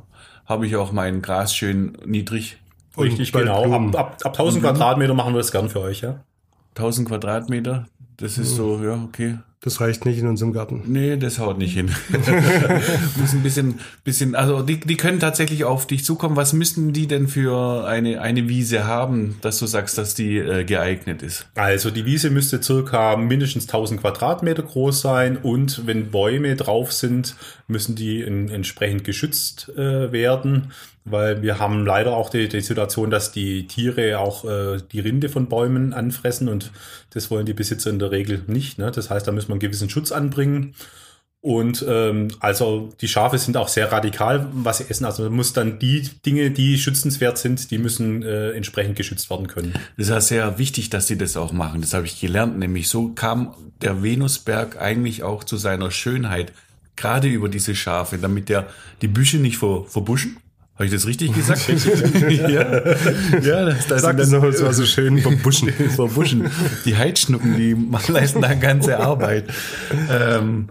[0.46, 2.58] habe ich auch mein Gras schön niedrig.
[2.96, 3.72] Richtig, genau.
[3.72, 6.20] Ab, ab, ab 1000 Quadratmeter machen wir das gern für euch, ja.
[6.76, 9.38] 1000 Quadratmeter, das ist so, ja, okay.
[9.60, 10.82] Das reicht nicht in unserem Garten.
[10.86, 11.86] Nee, das haut nicht hin.
[13.16, 16.36] Muss ein bisschen, bisschen, also die, die können tatsächlich auf dich zukommen.
[16.36, 20.64] Was müssten die denn für eine, eine Wiese haben, dass du sagst, dass die äh,
[20.64, 21.48] geeignet ist?
[21.56, 27.34] Also die Wiese müsste circa mindestens 1000 Quadratmeter groß sein und wenn Bäume drauf sind,
[27.66, 30.70] müssen die in, entsprechend geschützt äh, werden
[31.06, 35.28] weil wir haben leider auch die, die Situation, dass die Tiere auch äh, die Rinde
[35.28, 36.72] von Bäumen anfressen und
[37.10, 38.78] das wollen die Besitzer in der Regel nicht.
[38.78, 38.90] Ne?
[38.90, 40.74] Das heißt, da muss man einen gewissen Schutz anbringen.
[41.40, 45.04] Und ähm, also die Schafe sind auch sehr radikal, was sie essen.
[45.04, 49.46] Also man muss dann die Dinge, die schützenswert sind, die müssen äh, entsprechend geschützt werden
[49.46, 49.72] können.
[49.96, 51.82] Das ist ja sehr wichtig, dass sie das auch machen.
[51.82, 52.58] Das habe ich gelernt.
[52.58, 56.52] Nämlich so kam der Venusberg eigentlich auch zu seiner Schönheit,
[56.96, 58.66] gerade über diese Schafe, damit der
[59.02, 60.38] die Büsche nicht ver, verbuschen
[60.76, 61.68] habe ich das richtig gesagt?
[62.30, 62.60] ja,
[63.40, 65.70] ja das, das Sag das noch, es war so schön verbuschen.
[65.96, 66.50] verbuschen.
[66.84, 67.74] Die Heidschnuppen, die
[68.12, 69.46] leisten da ganze Arbeit.
[70.10, 70.68] Ähm,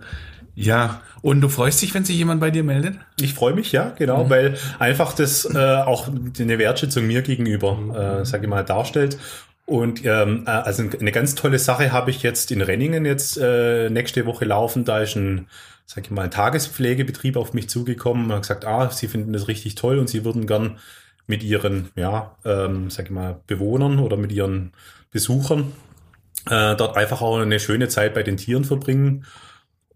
[0.53, 2.97] ja, und du freust dich, wenn sich jemand bei dir meldet?
[3.19, 4.29] Ich freue mich, ja, genau, mhm.
[4.29, 9.17] weil einfach das äh, auch eine Wertschätzung mir gegenüber, äh, sage ich mal, darstellt.
[9.65, 13.89] Und ähm, äh, also eine ganz tolle Sache habe ich jetzt in Renningen jetzt äh,
[13.89, 14.85] nächste Woche laufen.
[14.85, 15.47] Da ist ein
[15.85, 19.47] sag ich mal, ein Tagespflegebetrieb auf mich zugekommen und hat gesagt, ah, sie finden das
[19.47, 20.79] richtig toll und sie würden gern
[21.27, 24.73] mit ihren, ja, ähm, sag ich mal, Bewohnern oder mit ihren
[25.11, 25.73] Besuchern
[26.49, 29.25] äh, dort einfach auch eine schöne Zeit bei den Tieren verbringen.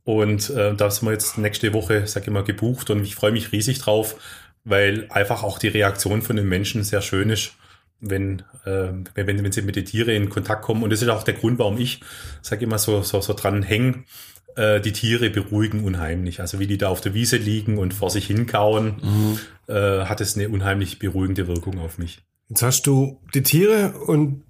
[0.03, 3.31] Und äh, da sind wir jetzt nächste Woche, sag ich mal, gebucht und ich freue
[3.31, 4.15] mich riesig drauf,
[4.63, 7.53] weil einfach auch die Reaktion von den Menschen sehr schön ist,
[7.99, 10.83] wenn, äh, wenn, wenn sie mit den Tieren in Kontakt kommen.
[10.83, 12.01] Und das ist auch der Grund, warum ich,
[12.41, 14.05] sag ich mal, so, so, so dran hängen,
[14.59, 16.41] äh, die Tiere beruhigen unheimlich.
[16.41, 19.39] Also wie die da auf der Wiese liegen und vor sich hinkauen, mhm.
[19.73, 22.21] äh, hat es eine unheimlich beruhigende Wirkung auf mich.
[22.49, 24.43] Jetzt hast du die Tiere und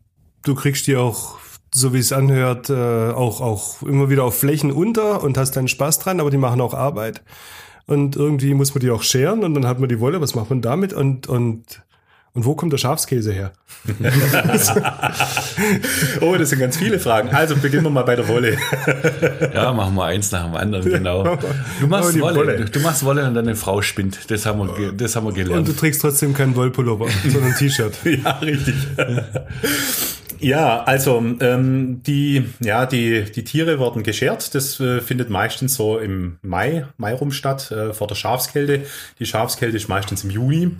[0.43, 1.37] du kriegst die auch,
[1.73, 2.73] so wie es anhört, äh,
[3.11, 6.61] auch, auch immer wieder auf Flächen unter und hast deinen Spaß dran, aber die machen
[6.61, 7.21] auch Arbeit.
[7.85, 10.49] Und irgendwie muss man die auch scheren und dann hat man die Wolle, was macht
[10.49, 10.91] man damit?
[10.91, 11.83] Und, und
[12.33, 13.51] und wo kommt der Schafskäse her?
[16.21, 17.29] oh, das sind ganz viele Fragen.
[17.29, 18.57] Also beginnen wir mal bei der Wolle.
[19.53, 21.37] ja, machen wir eins nach dem anderen, genau.
[21.79, 22.35] Du machst Wolle.
[22.35, 22.65] Wolle.
[22.65, 24.29] Du machst Wolle und deine Frau spinnt.
[24.29, 25.67] Das haben wir, das haben wir gelernt.
[25.67, 27.93] Und du trägst trotzdem keinen Wollpullover, sondern ein T-Shirt.
[28.03, 28.75] ja, richtig.
[30.39, 34.55] Ja, also ähm, die, ja, die, die Tiere werden geschert.
[34.55, 38.83] Das äh, findet meistens so im Mai, Mai rum statt, äh, vor der Schafskälte.
[39.19, 40.71] Die Schafskälte ist meistens im Juni.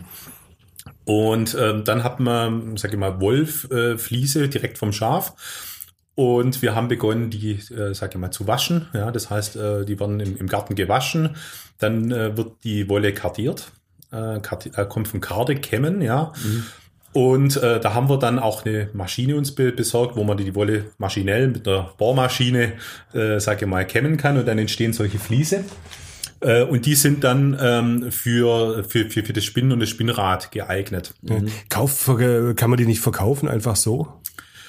[1.09, 5.33] Und ähm, dann hat man, sag ich mal, Wolffliese äh, direkt vom Schaf.
[6.13, 8.85] Und wir haben begonnen, die, äh, sag ich mal, zu waschen.
[8.93, 11.35] Ja, das heißt, äh, die werden im, im Garten gewaschen.
[11.79, 13.71] Dann äh, wird die Wolle kartiert.
[14.11, 16.31] Äh, karti äh, kommt von Karde, Kämmen, ja.
[16.43, 16.65] Mhm.
[17.13, 20.53] Und äh, da haben wir dann auch eine Maschine uns be besorgt, wo man die
[20.53, 22.73] Wolle maschinell mit einer Bohrmaschine,
[23.15, 25.63] äh, sage ich mal, kämmen kann und dann entstehen solche Fliese.
[26.41, 30.51] Äh, und die sind dann ähm, für, für, für, für das Spinnen und das Spinnrad
[30.51, 31.13] geeignet.
[31.21, 31.47] Mhm.
[31.69, 32.05] Kauf,
[32.55, 34.21] kann man die nicht verkaufen, einfach so?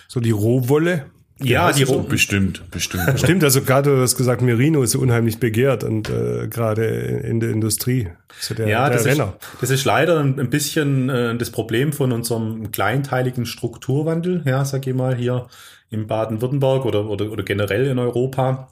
[0.09, 1.07] So die Rohwolle?
[1.43, 3.03] Ja, die Roh bestimmt, bestimmt.
[3.19, 7.41] Stimmt, also gerade du hast gesagt, Merino ist so unheimlich begehrt und äh, gerade in
[7.41, 8.09] der Industrie.
[8.41, 9.35] So der, ja, der das, Renner.
[9.41, 14.87] Ist, das ist leider ein bisschen äh, das Problem von unserem kleinteiligen Strukturwandel, ja, sag
[14.87, 15.47] ich mal, hier
[15.89, 18.69] in Baden-Württemberg oder, oder, oder generell in Europa.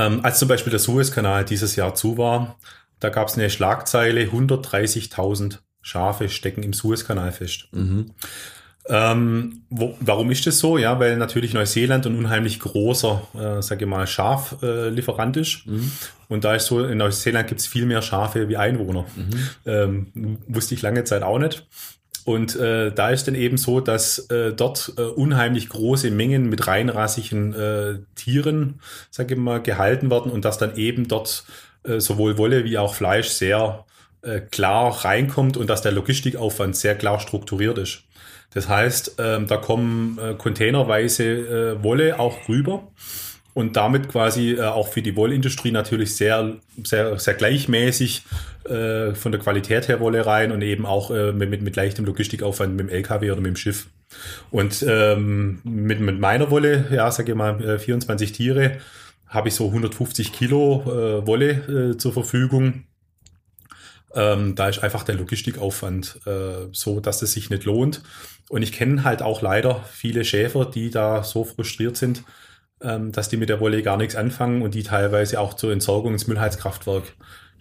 [0.00, 2.56] Ähm, als zum Beispiel der Suezkanal dieses Jahr zu war,
[3.00, 7.68] da gab es eine Schlagzeile, 130.000 Schafe stecken im Suezkanal fest.
[7.72, 8.12] Mhm.
[8.86, 10.78] Ähm, wo, warum ist das so?
[10.78, 15.66] Ja, weil natürlich Neuseeland ein unheimlich großer, äh, sage ich mal, Schaflieferant äh, ist.
[15.66, 15.92] Mhm.
[16.28, 19.04] Und da ist so, in Neuseeland gibt es viel mehr Schafe wie Einwohner.
[19.16, 19.48] Mhm.
[19.66, 21.66] Ähm, wusste ich lange Zeit auch nicht.
[22.24, 26.66] Und äh, da ist dann eben so, dass äh, dort äh, unheimlich große Mengen mit
[26.66, 28.80] reinrassigen äh, Tieren,
[29.10, 31.44] sage ich mal, gehalten werden und dass dann eben dort
[31.84, 33.84] äh, sowohl Wolle wie auch Fleisch sehr
[34.22, 38.02] äh, klar reinkommt und dass der Logistikaufwand sehr klar strukturiert ist.
[38.52, 42.88] Das heißt, ähm, da kommen äh, containerweise äh, Wolle auch rüber
[43.54, 48.24] und damit quasi äh, auch für die Wollindustrie natürlich sehr, sehr, sehr gleichmäßig
[48.64, 52.76] äh, von der Qualität her Wolle rein und eben auch äh, mit, mit, leichtem Logistikaufwand
[52.76, 53.86] mit dem LKW oder mit dem Schiff.
[54.50, 58.78] Und ähm, mit, mit meiner Wolle, ja, sage ich mal, 24 äh, Tiere,
[59.26, 62.84] habe ich so 150 Kilo äh, Wolle äh, zur Verfügung.
[64.12, 68.02] Ähm, da ist einfach der Logistikaufwand äh, so, dass es sich nicht lohnt.
[68.48, 72.24] Und ich kenne halt auch leider viele Schäfer, die da so frustriert sind,
[72.80, 76.26] dass die mit der Wolle gar nichts anfangen und die teilweise auch zur Entsorgung ins
[76.26, 77.04] Müllheizkraftwerk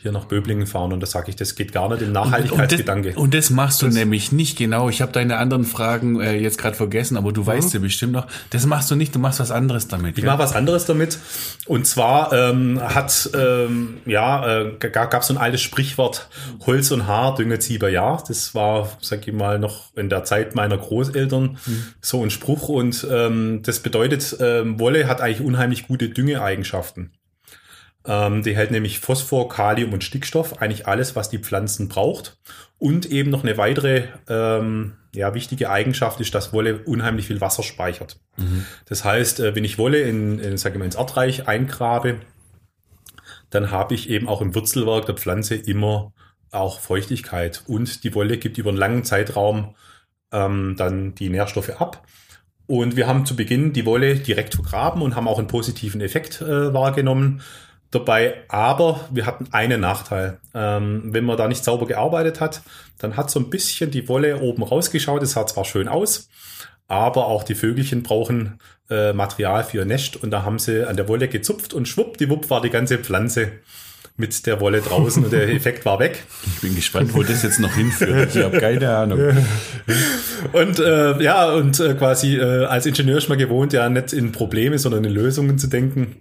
[0.01, 0.93] hier nach Böblingen fahren.
[0.93, 3.09] Und da sage ich, das geht gar nicht im Nachhaltigkeitsgedanke.
[3.09, 4.87] Und, und, und, das machst du das nämlich nicht genau.
[4.87, 7.47] Ich habe deine anderen Fragen äh, jetzt gerade vergessen, aber du mhm.
[7.47, 8.27] weißt ja bestimmt noch.
[8.49, 10.17] Das machst du nicht, du machst was anderes damit.
[10.17, 10.31] Ich ja?
[10.31, 11.19] mache was anderes damit.
[11.65, 16.29] Und zwar ähm, hat, ähm, ja, äh, gab es so ein altes Sprichwort,
[16.65, 18.23] Holz und Haar, Düngezieber, ja.
[18.25, 21.83] Das war, sag ich mal, noch in der Zeit meiner Großeltern mhm.
[21.99, 22.69] so ein Spruch.
[22.69, 27.11] Und ähm, das bedeutet, ähm, Wolle hat eigentlich unheimlich gute Düngeeigenschaften.
[28.09, 32.39] Ähm, die hält nämlich Phosphor, Kalium und Stickstoff, eigentlich alles, was die Pflanzen braucht.
[32.79, 37.61] Und eben noch eine weitere ähm, ja, wichtige Eigenschaft ist, dass Wolle unheimlich viel Wasser
[37.61, 38.19] speichert.
[38.37, 38.65] Mhm.
[38.85, 42.15] Das heißt, äh, wenn ich Wolle in, in, sag ich mal, ins Erdreich eingrabe,
[43.51, 46.11] dann habe ich eben auch im Wurzelwerk der Pflanze immer
[46.49, 47.61] auch Feuchtigkeit.
[47.67, 49.75] Und die Wolle gibt über einen langen Zeitraum
[50.31, 52.07] ähm, dann die Nährstoffe ab.
[52.65, 56.41] Und wir haben zu Beginn die Wolle direkt vergraben und haben auch einen positiven Effekt
[56.41, 57.41] äh, wahrgenommen
[57.91, 60.39] dabei, aber wir hatten einen Nachteil.
[60.53, 62.61] Ähm, wenn man da nicht sauber gearbeitet hat,
[62.99, 65.23] dann hat so ein bisschen die Wolle oben rausgeschaut.
[65.23, 66.29] Es sah zwar schön aus,
[66.87, 70.97] aber auch die Vögelchen brauchen äh, Material für ihr Nest und da haben sie an
[70.97, 73.51] der Wolle gezupft und schwuppdiwupp war die ganze Pflanze
[74.17, 76.23] mit der Wolle draußen und der Effekt war weg.
[76.45, 78.35] Ich bin gespannt, wo das jetzt noch hinführt.
[78.35, 79.19] Ich habe keine Ahnung.
[80.53, 84.31] Und äh, ja, und äh, quasi äh, als Ingenieur ist man gewohnt, ja nicht in
[84.31, 86.15] Probleme, sondern in Lösungen zu denken.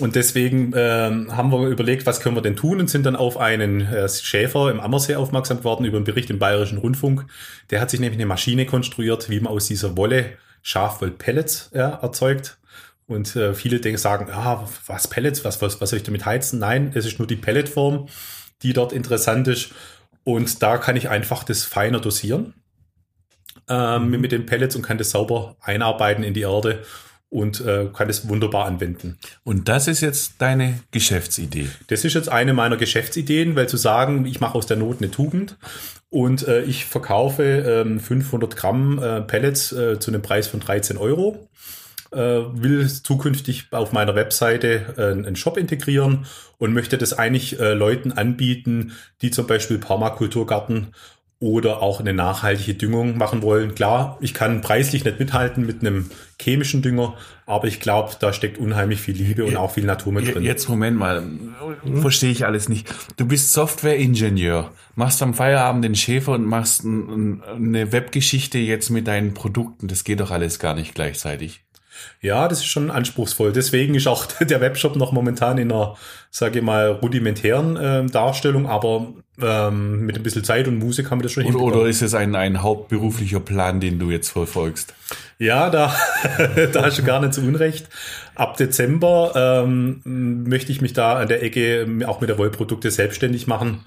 [0.00, 3.36] Und deswegen ähm, haben wir überlegt, was können wir denn tun und sind dann auf
[3.36, 7.26] einen äh, Schäfer im Ammersee aufmerksam geworden über einen Bericht im Bayerischen Rundfunk.
[7.70, 12.58] Der hat sich nämlich eine Maschine konstruiert, wie man aus dieser Wolle Schafwoll-Pellets ja, erzeugt.
[13.06, 16.58] Und äh, viele denken, sagen, ah, was Pellets, was, was, was soll ich damit heizen?
[16.58, 18.08] Nein, es ist nur die Pelletform,
[18.62, 19.72] die dort interessant ist.
[20.24, 22.54] Und da kann ich einfach das feiner dosieren
[23.68, 24.20] ähm, mhm.
[24.20, 26.82] mit den Pellets und kann das sauber einarbeiten in die Erde
[27.32, 29.18] und äh, kann es wunderbar anwenden.
[29.42, 31.66] Und das ist jetzt deine Geschäftsidee?
[31.86, 35.10] Das ist jetzt eine meiner Geschäftsideen, weil zu sagen, ich mache aus der Not eine
[35.10, 35.56] Tugend
[36.10, 41.48] und äh, ich verkaufe äh, 500 Gramm Pellets äh, zu einem Preis von 13 Euro.
[42.10, 46.26] Äh, will zukünftig auf meiner Webseite äh, einen Shop integrieren
[46.58, 48.92] und möchte das eigentlich Leuten anbieten,
[49.22, 50.88] die zum Beispiel Permakulturgarten
[51.42, 53.74] oder auch eine nachhaltige Düngung machen wollen.
[53.74, 56.08] Klar, ich kann preislich nicht mithalten mit einem
[56.40, 60.32] chemischen Dünger, aber ich glaube, da steckt unheimlich viel Liebe und auch viel Natur mit
[60.32, 60.44] drin.
[60.44, 61.24] Jetzt Moment mal,
[62.00, 62.94] verstehe ich alles nicht.
[63.16, 69.34] Du bist Softwareingenieur, machst am Feierabend den Schäfer und machst eine Webgeschichte jetzt mit deinen
[69.34, 69.88] Produkten.
[69.88, 71.64] Das geht doch alles gar nicht gleichzeitig.
[72.20, 73.52] Ja, das ist schon anspruchsvoll.
[73.52, 75.96] Deswegen ist auch der Webshop noch momentan in einer,
[76.30, 81.18] sage ich mal, rudimentären äh, Darstellung, aber ähm, mit ein bisschen Zeit und Musik kann
[81.18, 84.94] man das schon oder, oder ist es ein, ein hauptberuflicher Plan, den du jetzt verfolgst?
[85.38, 85.94] Ja, da,
[86.72, 87.88] da hast du gar nicht so unrecht.
[88.34, 89.32] Ab Dezember
[89.64, 93.84] ähm, möchte ich mich da an der Ecke auch mit der Wollprodukte selbstständig machen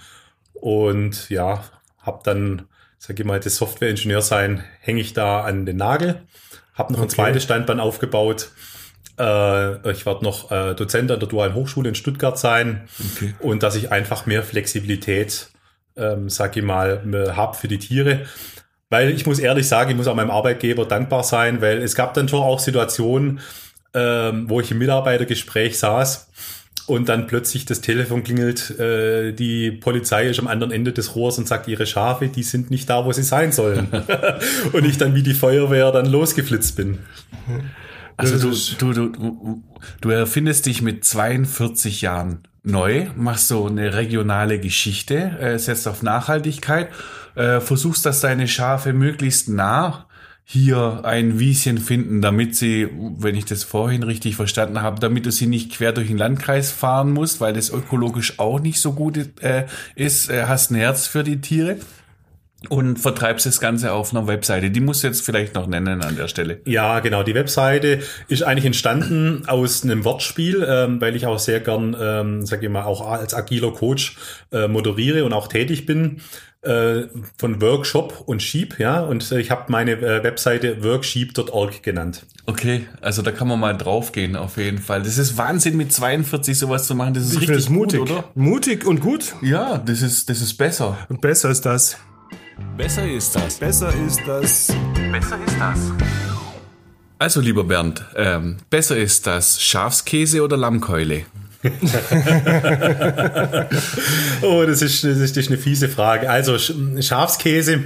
[0.54, 1.63] und ja,
[2.01, 2.63] habe dann,
[2.97, 6.21] sage ich mal, das Softwareingenieur sein, hänge ich da an den Nagel
[6.76, 7.08] habe noch okay.
[7.08, 8.52] ein zweites Standbein aufgebaut.
[9.20, 12.88] Äh, ich werde noch äh, Dozent an der Dualen Hochschule in Stuttgart sein.
[13.16, 13.34] Okay.
[13.40, 15.50] Und dass ich einfach mehr Flexibilität,
[15.96, 18.26] ähm, sag ich mal, habe für die Tiere.
[18.90, 22.14] Weil ich muss ehrlich sagen, ich muss auch meinem Arbeitgeber dankbar sein, weil es gab
[22.14, 23.40] dann schon auch Situationen,
[23.94, 26.30] ähm, wo ich im Mitarbeitergespräch saß
[26.88, 31.38] und dann plötzlich das Telefon klingelt, äh, die Polizei ist am anderen Ende des Rohrs
[31.38, 33.88] und sagt, ihre Schafe, die sind nicht da, wo sie sein sollen.
[34.71, 37.00] und ich dann wie die Feuerwehr dann losgeflitzt bin.
[38.17, 39.63] Also du, du, du,
[40.02, 46.04] du erfindest dich mit 42 Jahren neu, machst so eine regionale Geschichte, äh, setzt auf
[46.04, 46.89] Nachhaltigkeit,
[47.36, 50.08] äh, versuchst, dass deine Schafe möglichst nah
[50.47, 55.31] hier ein Wieschen finden, damit sie, wenn ich das vorhin richtig verstanden habe, damit du
[55.31, 59.17] sie nicht quer durch den Landkreis fahren musst, weil das ökologisch auch nicht so gut
[59.41, 61.77] äh, ist, äh, hast ein Herz für die Tiere
[62.69, 64.69] und vertreibst das Ganze auf einer Webseite.
[64.69, 66.62] Die musst du jetzt vielleicht noch nennen an der Stelle.
[66.65, 67.23] Ja, genau.
[67.23, 72.45] Die Webseite ist eigentlich entstanden aus einem Wortspiel, ähm, weil ich auch sehr gern, ähm,
[72.45, 74.17] sage ich mal, auch als agiler Coach
[74.51, 76.21] äh, moderiere und auch tätig bin
[77.38, 82.25] von Workshop und Sheep, ja, und äh, ich habe meine äh, Webseite worksheep.org genannt.
[82.47, 85.04] Okay, also da kann man mal draufgehen, auf jeden Fall.
[85.04, 87.13] Das ist Wahnsinn, mit 42 sowas zu machen.
[87.13, 88.23] Das ist ich richtig mutig, gut, oder?
[88.36, 89.36] Mutig und gut.
[89.41, 90.97] Ja, das ist, das ist besser.
[91.10, 91.97] Und besser ist das.
[92.78, 93.56] Besser ist das.
[93.60, 94.73] Besser ist das.
[95.12, 95.80] Besser ist das.
[97.17, 101.25] Also, lieber Bernd, ähm, besser ist das Schafskäse oder Lammkeule?
[104.41, 106.30] Oh, das ist, das, ist, das ist eine fiese Frage.
[106.30, 107.84] Also Schafskäse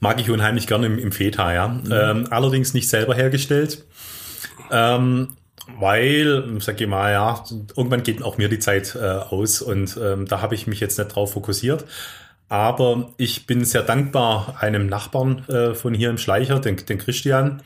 [0.00, 1.68] mag ich unheimlich gerne im, im Feta, ja.
[1.68, 1.92] Mhm.
[1.92, 3.84] Ähm, allerdings nicht selber hergestellt.
[4.70, 5.36] Ähm,
[5.78, 7.42] weil, sag ich mal, ja,
[7.76, 10.98] irgendwann geht auch mir die Zeit äh, aus und ähm, da habe ich mich jetzt
[10.98, 11.84] nicht drauf fokussiert.
[12.50, 17.62] Aber ich bin sehr dankbar einem Nachbarn äh, von hier im Schleicher, den, den Christian,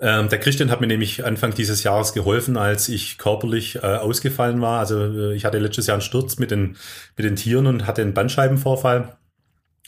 [0.00, 4.60] ähm, der Christian hat mir nämlich Anfang dieses Jahres geholfen, als ich körperlich äh, ausgefallen
[4.62, 4.80] war.
[4.80, 6.76] Also äh, ich hatte letztes Jahr einen Sturz mit den,
[7.16, 9.16] mit den Tieren und hatte einen Bandscheibenvorfall.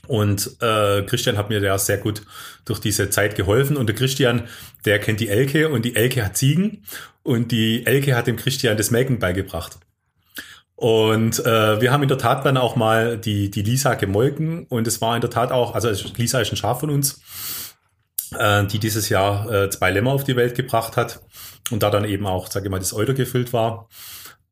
[0.08, 2.22] Und äh, Christian hat mir da sehr gut
[2.64, 3.76] durch diese Zeit geholfen.
[3.76, 4.48] Und der Christian,
[4.84, 6.84] der kennt die Elke und die Elke hat Ziegen.
[7.22, 9.78] Und die Elke hat dem Christian das Melken beigebracht.
[10.74, 14.66] Und äh, wir haben in der Tat dann auch mal die, die Lisa gemolken.
[14.66, 17.22] Und es war in der Tat auch, also Lisa ist ein Schaf von uns
[18.38, 21.20] äh, die dieses Jahr äh, zwei Lämmer auf die Welt gebracht hat
[21.70, 23.88] und da dann eben auch, sage ich mal, das Euter gefüllt war.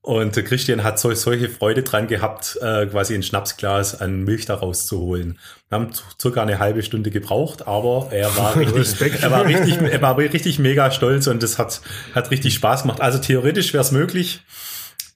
[0.03, 4.87] Und Christian hat so, solche Freude dran gehabt, äh, quasi ein Schnapsglas an Milch daraus
[4.87, 5.39] zu holen.
[5.69, 10.01] Wir haben circa eine halbe Stunde gebraucht, aber er war richtig, er war richtig, er
[10.01, 11.83] war richtig mega stolz und es hat,
[12.15, 13.03] hat richtig Spaß gemacht.
[13.03, 14.41] Also theoretisch wäre es möglich,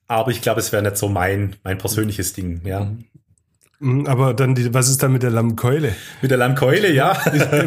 [0.07, 2.93] aber ich glaube, es wäre nicht so mein, mein persönliches Ding, ja.
[3.85, 5.95] Mhm, aber dann, die, was ist dann mit der Lammkeule?
[6.23, 7.17] Mit der Lammkeule, ja.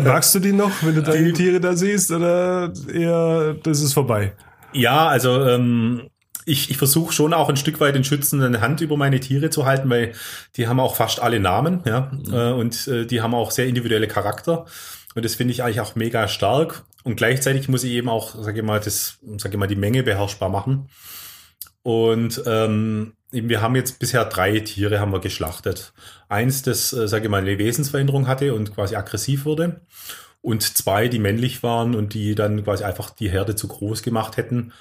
[0.03, 4.34] Magst du die noch, wenn du deine Tiere da siehst, oder eher, das ist vorbei?
[4.73, 6.10] Ja, also ähm,
[6.45, 9.51] ich, ich versuche schon auch ein Stück weit den Schützen eine Hand über meine Tiere
[9.51, 10.13] zu halten, weil
[10.56, 12.60] die haben auch fast alle Namen, ja, mhm.
[12.60, 14.65] und äh, die haben auch sehr individuelle Charakter.
[15.13, 16.84] Und das finde ich eigentlich auch mega stark.
[17.03, 20.03] Und gleichzeitig muss ich eben auch, sage ich mal, das, sage ich mal, die Menge
[20.03, 20.89] beherrschbar machen.
[21.83, 25.93] Und ähm, wir haben jetzt bisher drei Tiere haben wir geschlachtet.
[26.29, 29.81] Eins, das, äh, sage ich mal, eine Wesensveränderung hatte und quasi aggressiv wurde.
[30.41, 34.37] Und zwei, die männlich waren und die dann quasi einfach die Herde zu groß gemacht
[34.37, 34.71] hätten.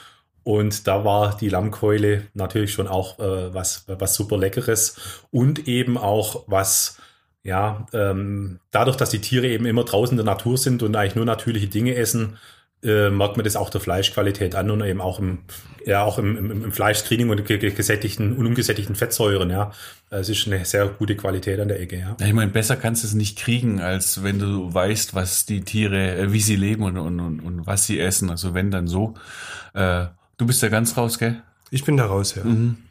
[0.45, 4.97] Und da war die Lammkeule natürlich schon auch äh, was, was super Leckeres
[5.33, 6.99] und eben auch was,
[7.43, 11.17] ja, ähm, dadurch, dass die Tiere eben immer draußen in der Natur sind und eigentlich
[11.17, 12.39] nur natürliche Dinge essen,
[12.83, 15.39] äh, merkt man das auch der Fleischqualität an und eben auch im,
[15.85, 19.73] ja, auch im, im, im Fleischscreening und gesättigten und ungesättigten Fettsäuren, ja.
[20.11, 22.17] Es ist eine sehr gute Qualität an der Ecke, ja.
[22.25, 26.17] Ich meine, besser kannst du es nicht kriegen, als wenn du weißt, was die Tiere,
[26.17, 28.31] äh, wie sie leben und, und, und, und was sie essen.
[28.31, 29.15] Also wenn dann so.
[29.75, 31.43] Äh, du bist ja ganz raus, gell?
[31.71, 32.45] Ich bin da raus, ja.
[32.45, 32.77] Mhm.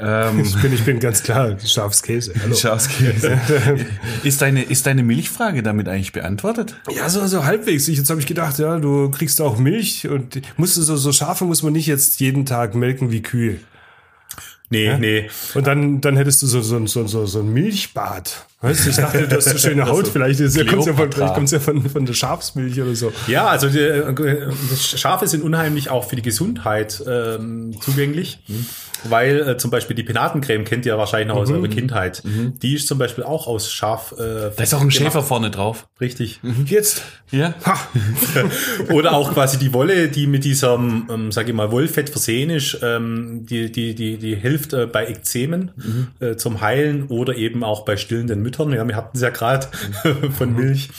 [0.00, 2.32] Ähm, ich, bin, ich bin ganz klar Schafskäse.
[2.40, 2.54] Hallo.
[2.54, 3.36] Schafskäse.
[4.22, 6.76] ist, deine, ist deine Milchfrage damit eigentlich beantwortet?
[6.94, 7.88] Ja, so, so halbwegs.
[7.88, 11.10] Ich, jetzt habe ich gedacht, ja, du kriegst auch Milch und musst du so, so
[11.10, 13.58] Schafe muss man nicht jetzt jeden Tag melken wie Kühe.
[14.70, 14.98] Nee, Ja?
[14.98, 15.28] nee.
[15.54, 18.46] Und dann, dann hättest du so, so, so, so, so ein Milchbad.
[18.60, 20.00] Weißt du, ich dachte, du hast so schöne Haut.
[20.00, 22.92] Also Vielleicht ist ja, kommt's ja, von, vielleicht kommt's ja von, von der Schafsmilch oder
[22.96, 23.12] so.
[23.28, 28.40] Ja, also die, äh, Schafe sind unheimlich auch für die Gesundheit ähm, zugänglich,
[29.04, 32.22] weil äh, zum Beispiel die Penatencreme kennt ihr wahrscheinlich noch aus eurer Kindheit.
[32.24, 34.12] Die ist zum Beispiel auch aus Schaf.
[34.18, 35.86] Äh, Da ist auch ein Schäfer vorne drauf.
[36.00, 36.40] Richtig.
[36.66, 37.02] Jetzt.
[37.30, 37.54] Ja.
[38.90, 42.78] Oder auch quasi die Wolle, die mit diesem, ähm, sage ich mal, Wollfett versehen ist,
[42.82, 45.70] ähm, die, die, die, die hilft äh, bei Ekzemen
[46.18, 48.72] äh, zum Heilen oder eben auch bei stillenden Müttern.
[48.72, 49.66] Ja, wir hatten es ja gerade
[50.38, 50.90] von Milch.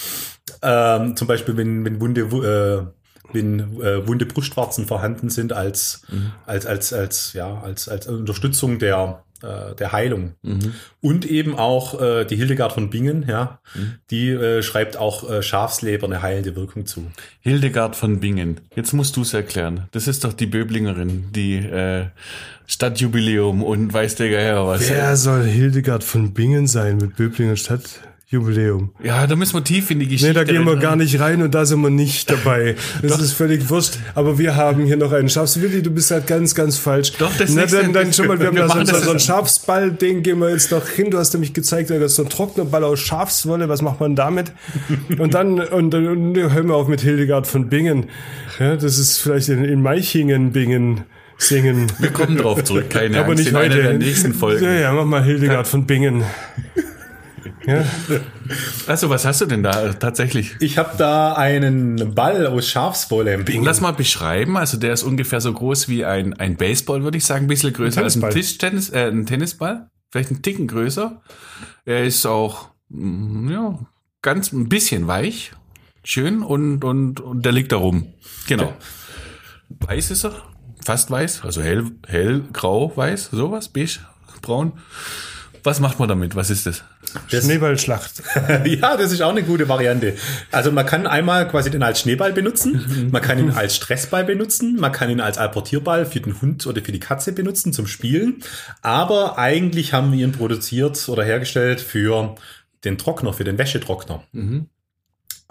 [0.61, 2.85] Ähm, zum Beispiel, wenn, wenn Wunde, wu- äh,
[3.33, 6.01] wenn äh, wunde Brustwarzen vorhanden sind als,
[6.45, 10.33] als, als, als, ja, als, als Unterstützung der, äh, der Heilung.
[11.01, 13.59] Und eben auch äh, die Hildegard von Bingen, ja,
[14.11, 17.07] die äh, schreibt auch äh, Schafsleber eine heilende Wirkung zu.
[17.41, 18.61] Hildegard von Bingen.
[18.75, 19.87] Jetzt musst du es erklären.
[19.91, 22.05] Das ist doch die Böblingerin, die äh,
[22.67, 24.89] Stadtjubiläum und weiß der Geier was.
[24.89, 27.55] Wer soll Hildegard von Bingen sein mit Böblinger
[28.29, 28.91] Stadtjubiläum?
[29.03, 30.27] Ja, da müssen wir tief in die Geschichte.
[30.27, 30.79] Nee, da gehen wir rein.
[30.79, 32.75] gar nicht rein und da sind wir nicht dabei.
[33.01, 33.97] Das ist völlig wurscht.
[34.13, 35.59] Aber wir haben hier noch einen Schafs.
[35.61, 37.13] Willi, du bist halt ganz, ganz falsch.
[37.13, 39.91] Doch, das Na, dann, dann schon mal, wir haben Wir da so, so, einen Schafsball,
[39.91, 41.09] den gehen wir jetzt noch hin.
[41.09, 43.67] Du hast nämlich gezeigt, da ist so ein Trocknerball aus Schafswolle.
[43.67, 44.51] Was macht man damit?
[45.17, 48.05] Und dann, und dann und hören wir auf mit Hildegard von Bingen.
[48.59, 51.01] Ja, das ist vielleicht in, in Meichingen, Bingen.
[51.37, 51.87] Singen.
[51.99, 53.81] Wir kommen drauf zurück, keine Aber Angst, nicht in einer heute.
[53.83, 54.63] der nächsten Folgen.
[54.63, 56.23] Ja, ja, mach mal Hildegard von Bingen.
[57.69, 57.85] Ja.
[58.87, 60.55] Also, was hast du denn da äh, tatsächlich?
[60.59, 63.45] Ich habe da einen Ball aus Schafswolle.
[63.61, 64.57] Lass mal beschreiben.
[64.57, 67.45] Also, der ist ungefähr so groß wie ein, ein Baseball, würde ich sagen.
[67.45, 68.33] Ein bisschen größer als ein Tennisball.
[68.33, 69.89] Tischtennis, äh, ein Tennisball.
[70.11, 71.21] Vielleicht ein Ticken größer.
[71.85, 73.79] Er ist auch, mm, ja,
[74.23, 75.51] ganz ein bisschen weich.
[76.03, 78.13] Schön und, und, und der liegt da rum.
[78.47, 78.73] Genau.
[79.69, 80.33] Weiß ist er.
[80.83, 81.43] Fast weiß.
[81.43, 83.29] Also hell, hell, grau, weiß.
[83.31, 83.69] Sowas.
[83.69, 83.99] Beige,
[84.41, 84.73] braun.
[85.63, 86.35] Was macht man damit?
[86.35, 86.83] Was ist das?
[87.27, 88.23] Schneeballschlacht.
[88.65, 90.15] ja, das ist auch eine gute Variante.
[90.51, 94.77] Also man kann einmal quasi den als Schneeball benutzen, man kann ihn als Stressball benutzen,
[94.79, 98.43] man kann ihn als Apportierball für den Hund oder für die Katze benutzen zum Spielen.
[98.81, 102.35] Aber eigentlich haben wir ihn produziert oder hergestellt für
[102.83, 104.23] den Trockner, für den Wäschetrockner.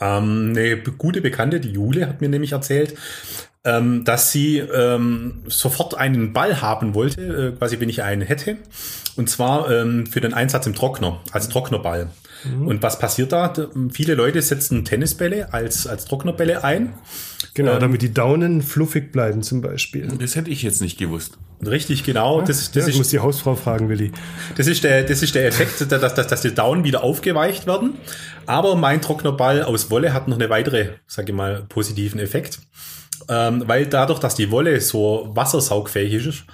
[0.01, 2.95] Ähm, eine gute Bekannte, die Jule, hat mir nämlich erzählt,
[3.65, 8.57] ähm, dass sie ähm, sofort einen Ball haben wollte, äh, quasi wenn ich einen hätte.
[9.19, 12.09] Und zwar ähm, für den Einsatz im Trockner, als Trocknerball.
[12.45, 13.53] Und was passiert da?
[13.93, 16.95] Viele Leute setzen Tennisbälle als, als Trocknerbälle ein.
[17.55, 20.07] Genau, Ähm, damit die Daunen fluffig bleiben zum Beispiel.
[20.21, 21.37] Das hätte ich jetzt nicht gewusst.
[21.67, 22.41] Richtig, genau.
[22.41, 24.13] Das, Das das, ja, muss ist, die Hausfrau fragen, Willi.
[24.57, 27.95] das, ist der, das ist der Effekt, dass, dass, dass die Daunen wieder aufgeweicht werden.
[28.47, 32.61] Aber mein Trocknerball aus Wolle hat noch eine weitere, sage ich mal, positiven Effekt.
[33.29, 36.45] Ähm, weil dadurch, dass die Wolle so wassersaugfähig ist,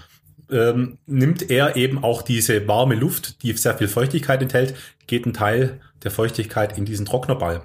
[0.55, 4.75] ähm, nimmt er eben auch diese warme Luft, die sehr viel Feuchtigkeit enthält,
[5.07, 7.63] geht ein Teil der Feuchtigkeit in diesen Trocknerball.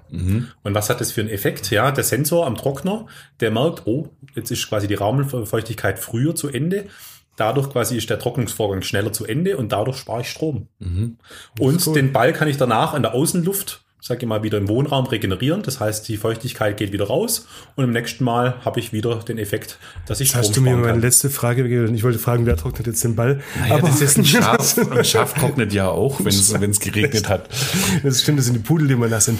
[0.63, 1.69] Und was hat das für einen Effekt?
[1.71, 3.05] Ja, der Sensor am Trockner,
[3.39, 6.85] der merkt, oh, jetzt ist quasi die Raumfeuchtigkeit früher zu Ende.
[7.35, 10.67] Dadurch quasi ist der Trocknungsvorgang schneller zu Ende und dadurch spare ich Strom.
[11.59, 15.05] Und den Ball kann ich danach in der Außenluft, sag ich mal, wieder im Wohnraum
[15.07, 15.61] regenerieren.
[15.61, 19.37] Das heißt, die Feuchtigkeit geht wieder raus und im nächsten Mal habe ich wieder den
[19.37, 21.01] Effekt, dass ich Strom Hast du mir meine kann.
[21.01, 21.93] letzte Frage gegeben?
[21.93, 23.41] Ich wollte fragen, wer trocknet jetzt den Ball?
[23.67, 24.77] Ja, das ist ein Schaf.
[24.89, 26.27] Ein Schaf trocknet ja auch, wenn
[26.71, 27.49] es geregnet hat.
[28.01, 29.39] Das stimmt, das sind die Pudel, die immer nass sind.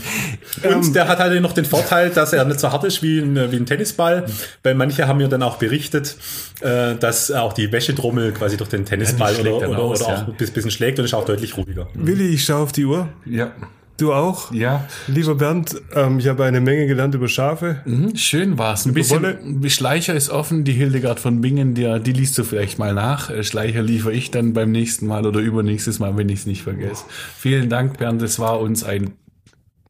[0.63, 3.19] Und Ähm, der hat halt noch den Vorteil, dass er nicht so hart ist wie
[3.19, 4.25] ein, wie ein Tennisball,
[4.63, 6.17] weil manche haben mir dann auch berichtet,
[6.59, 10.27] äh, dass auch die Wäschetrommel quasi durch den Tennisball schlägt oder, oder, aus, oder auch
[10.27, 10.27] ja.
[10.27, 11.87] ein bisschen schlägt und ist auch deutlich ruhiger.
[11.93, 13.07] Willi, ich schaue auf die Uhr.
[13.25, 13.53] Ja.
[13.99, 14.51] Du auch?
[14.53, 14.87] Ja.
[15.07, 17.81] Lieber Bernd, ähm, ich habe eine Menge gelernt über Schafe.
[17.85, 18.85] Mhm, Schön war's.
[18.85, 19.33] Ein Wolle.
[19.35, 23.29] bisschen, Schleicher ist offen, die Hildegard von Bingen, die, die liest du vielleicht mal nach.
[23.29, 26.63] Äh, Schleicher liefere ich dann beim nächsten Mal oder übernächstes Mal, wenn ich es nicht
[26.63, 27.03] vergesse.
[27.37, 28.21] Vielen Dank, Bernd.
[28.21, 29.11] Es war uns ein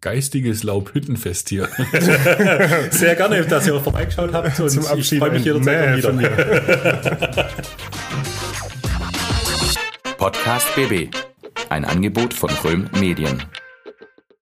[0.02, 1.68] geistiges Laubhüttenfest hier.
[2.92, 6.08] Sehr gerne, dass ihr vorbeigeschaut habt und Zum ich Abschied freue mich ein jederzeit wieder.
[6.10, 6.32] von mir.
[10.18, 11.14] Podcast BB.
[11.70, 13.44] Ein Angebot von Röhm Medien.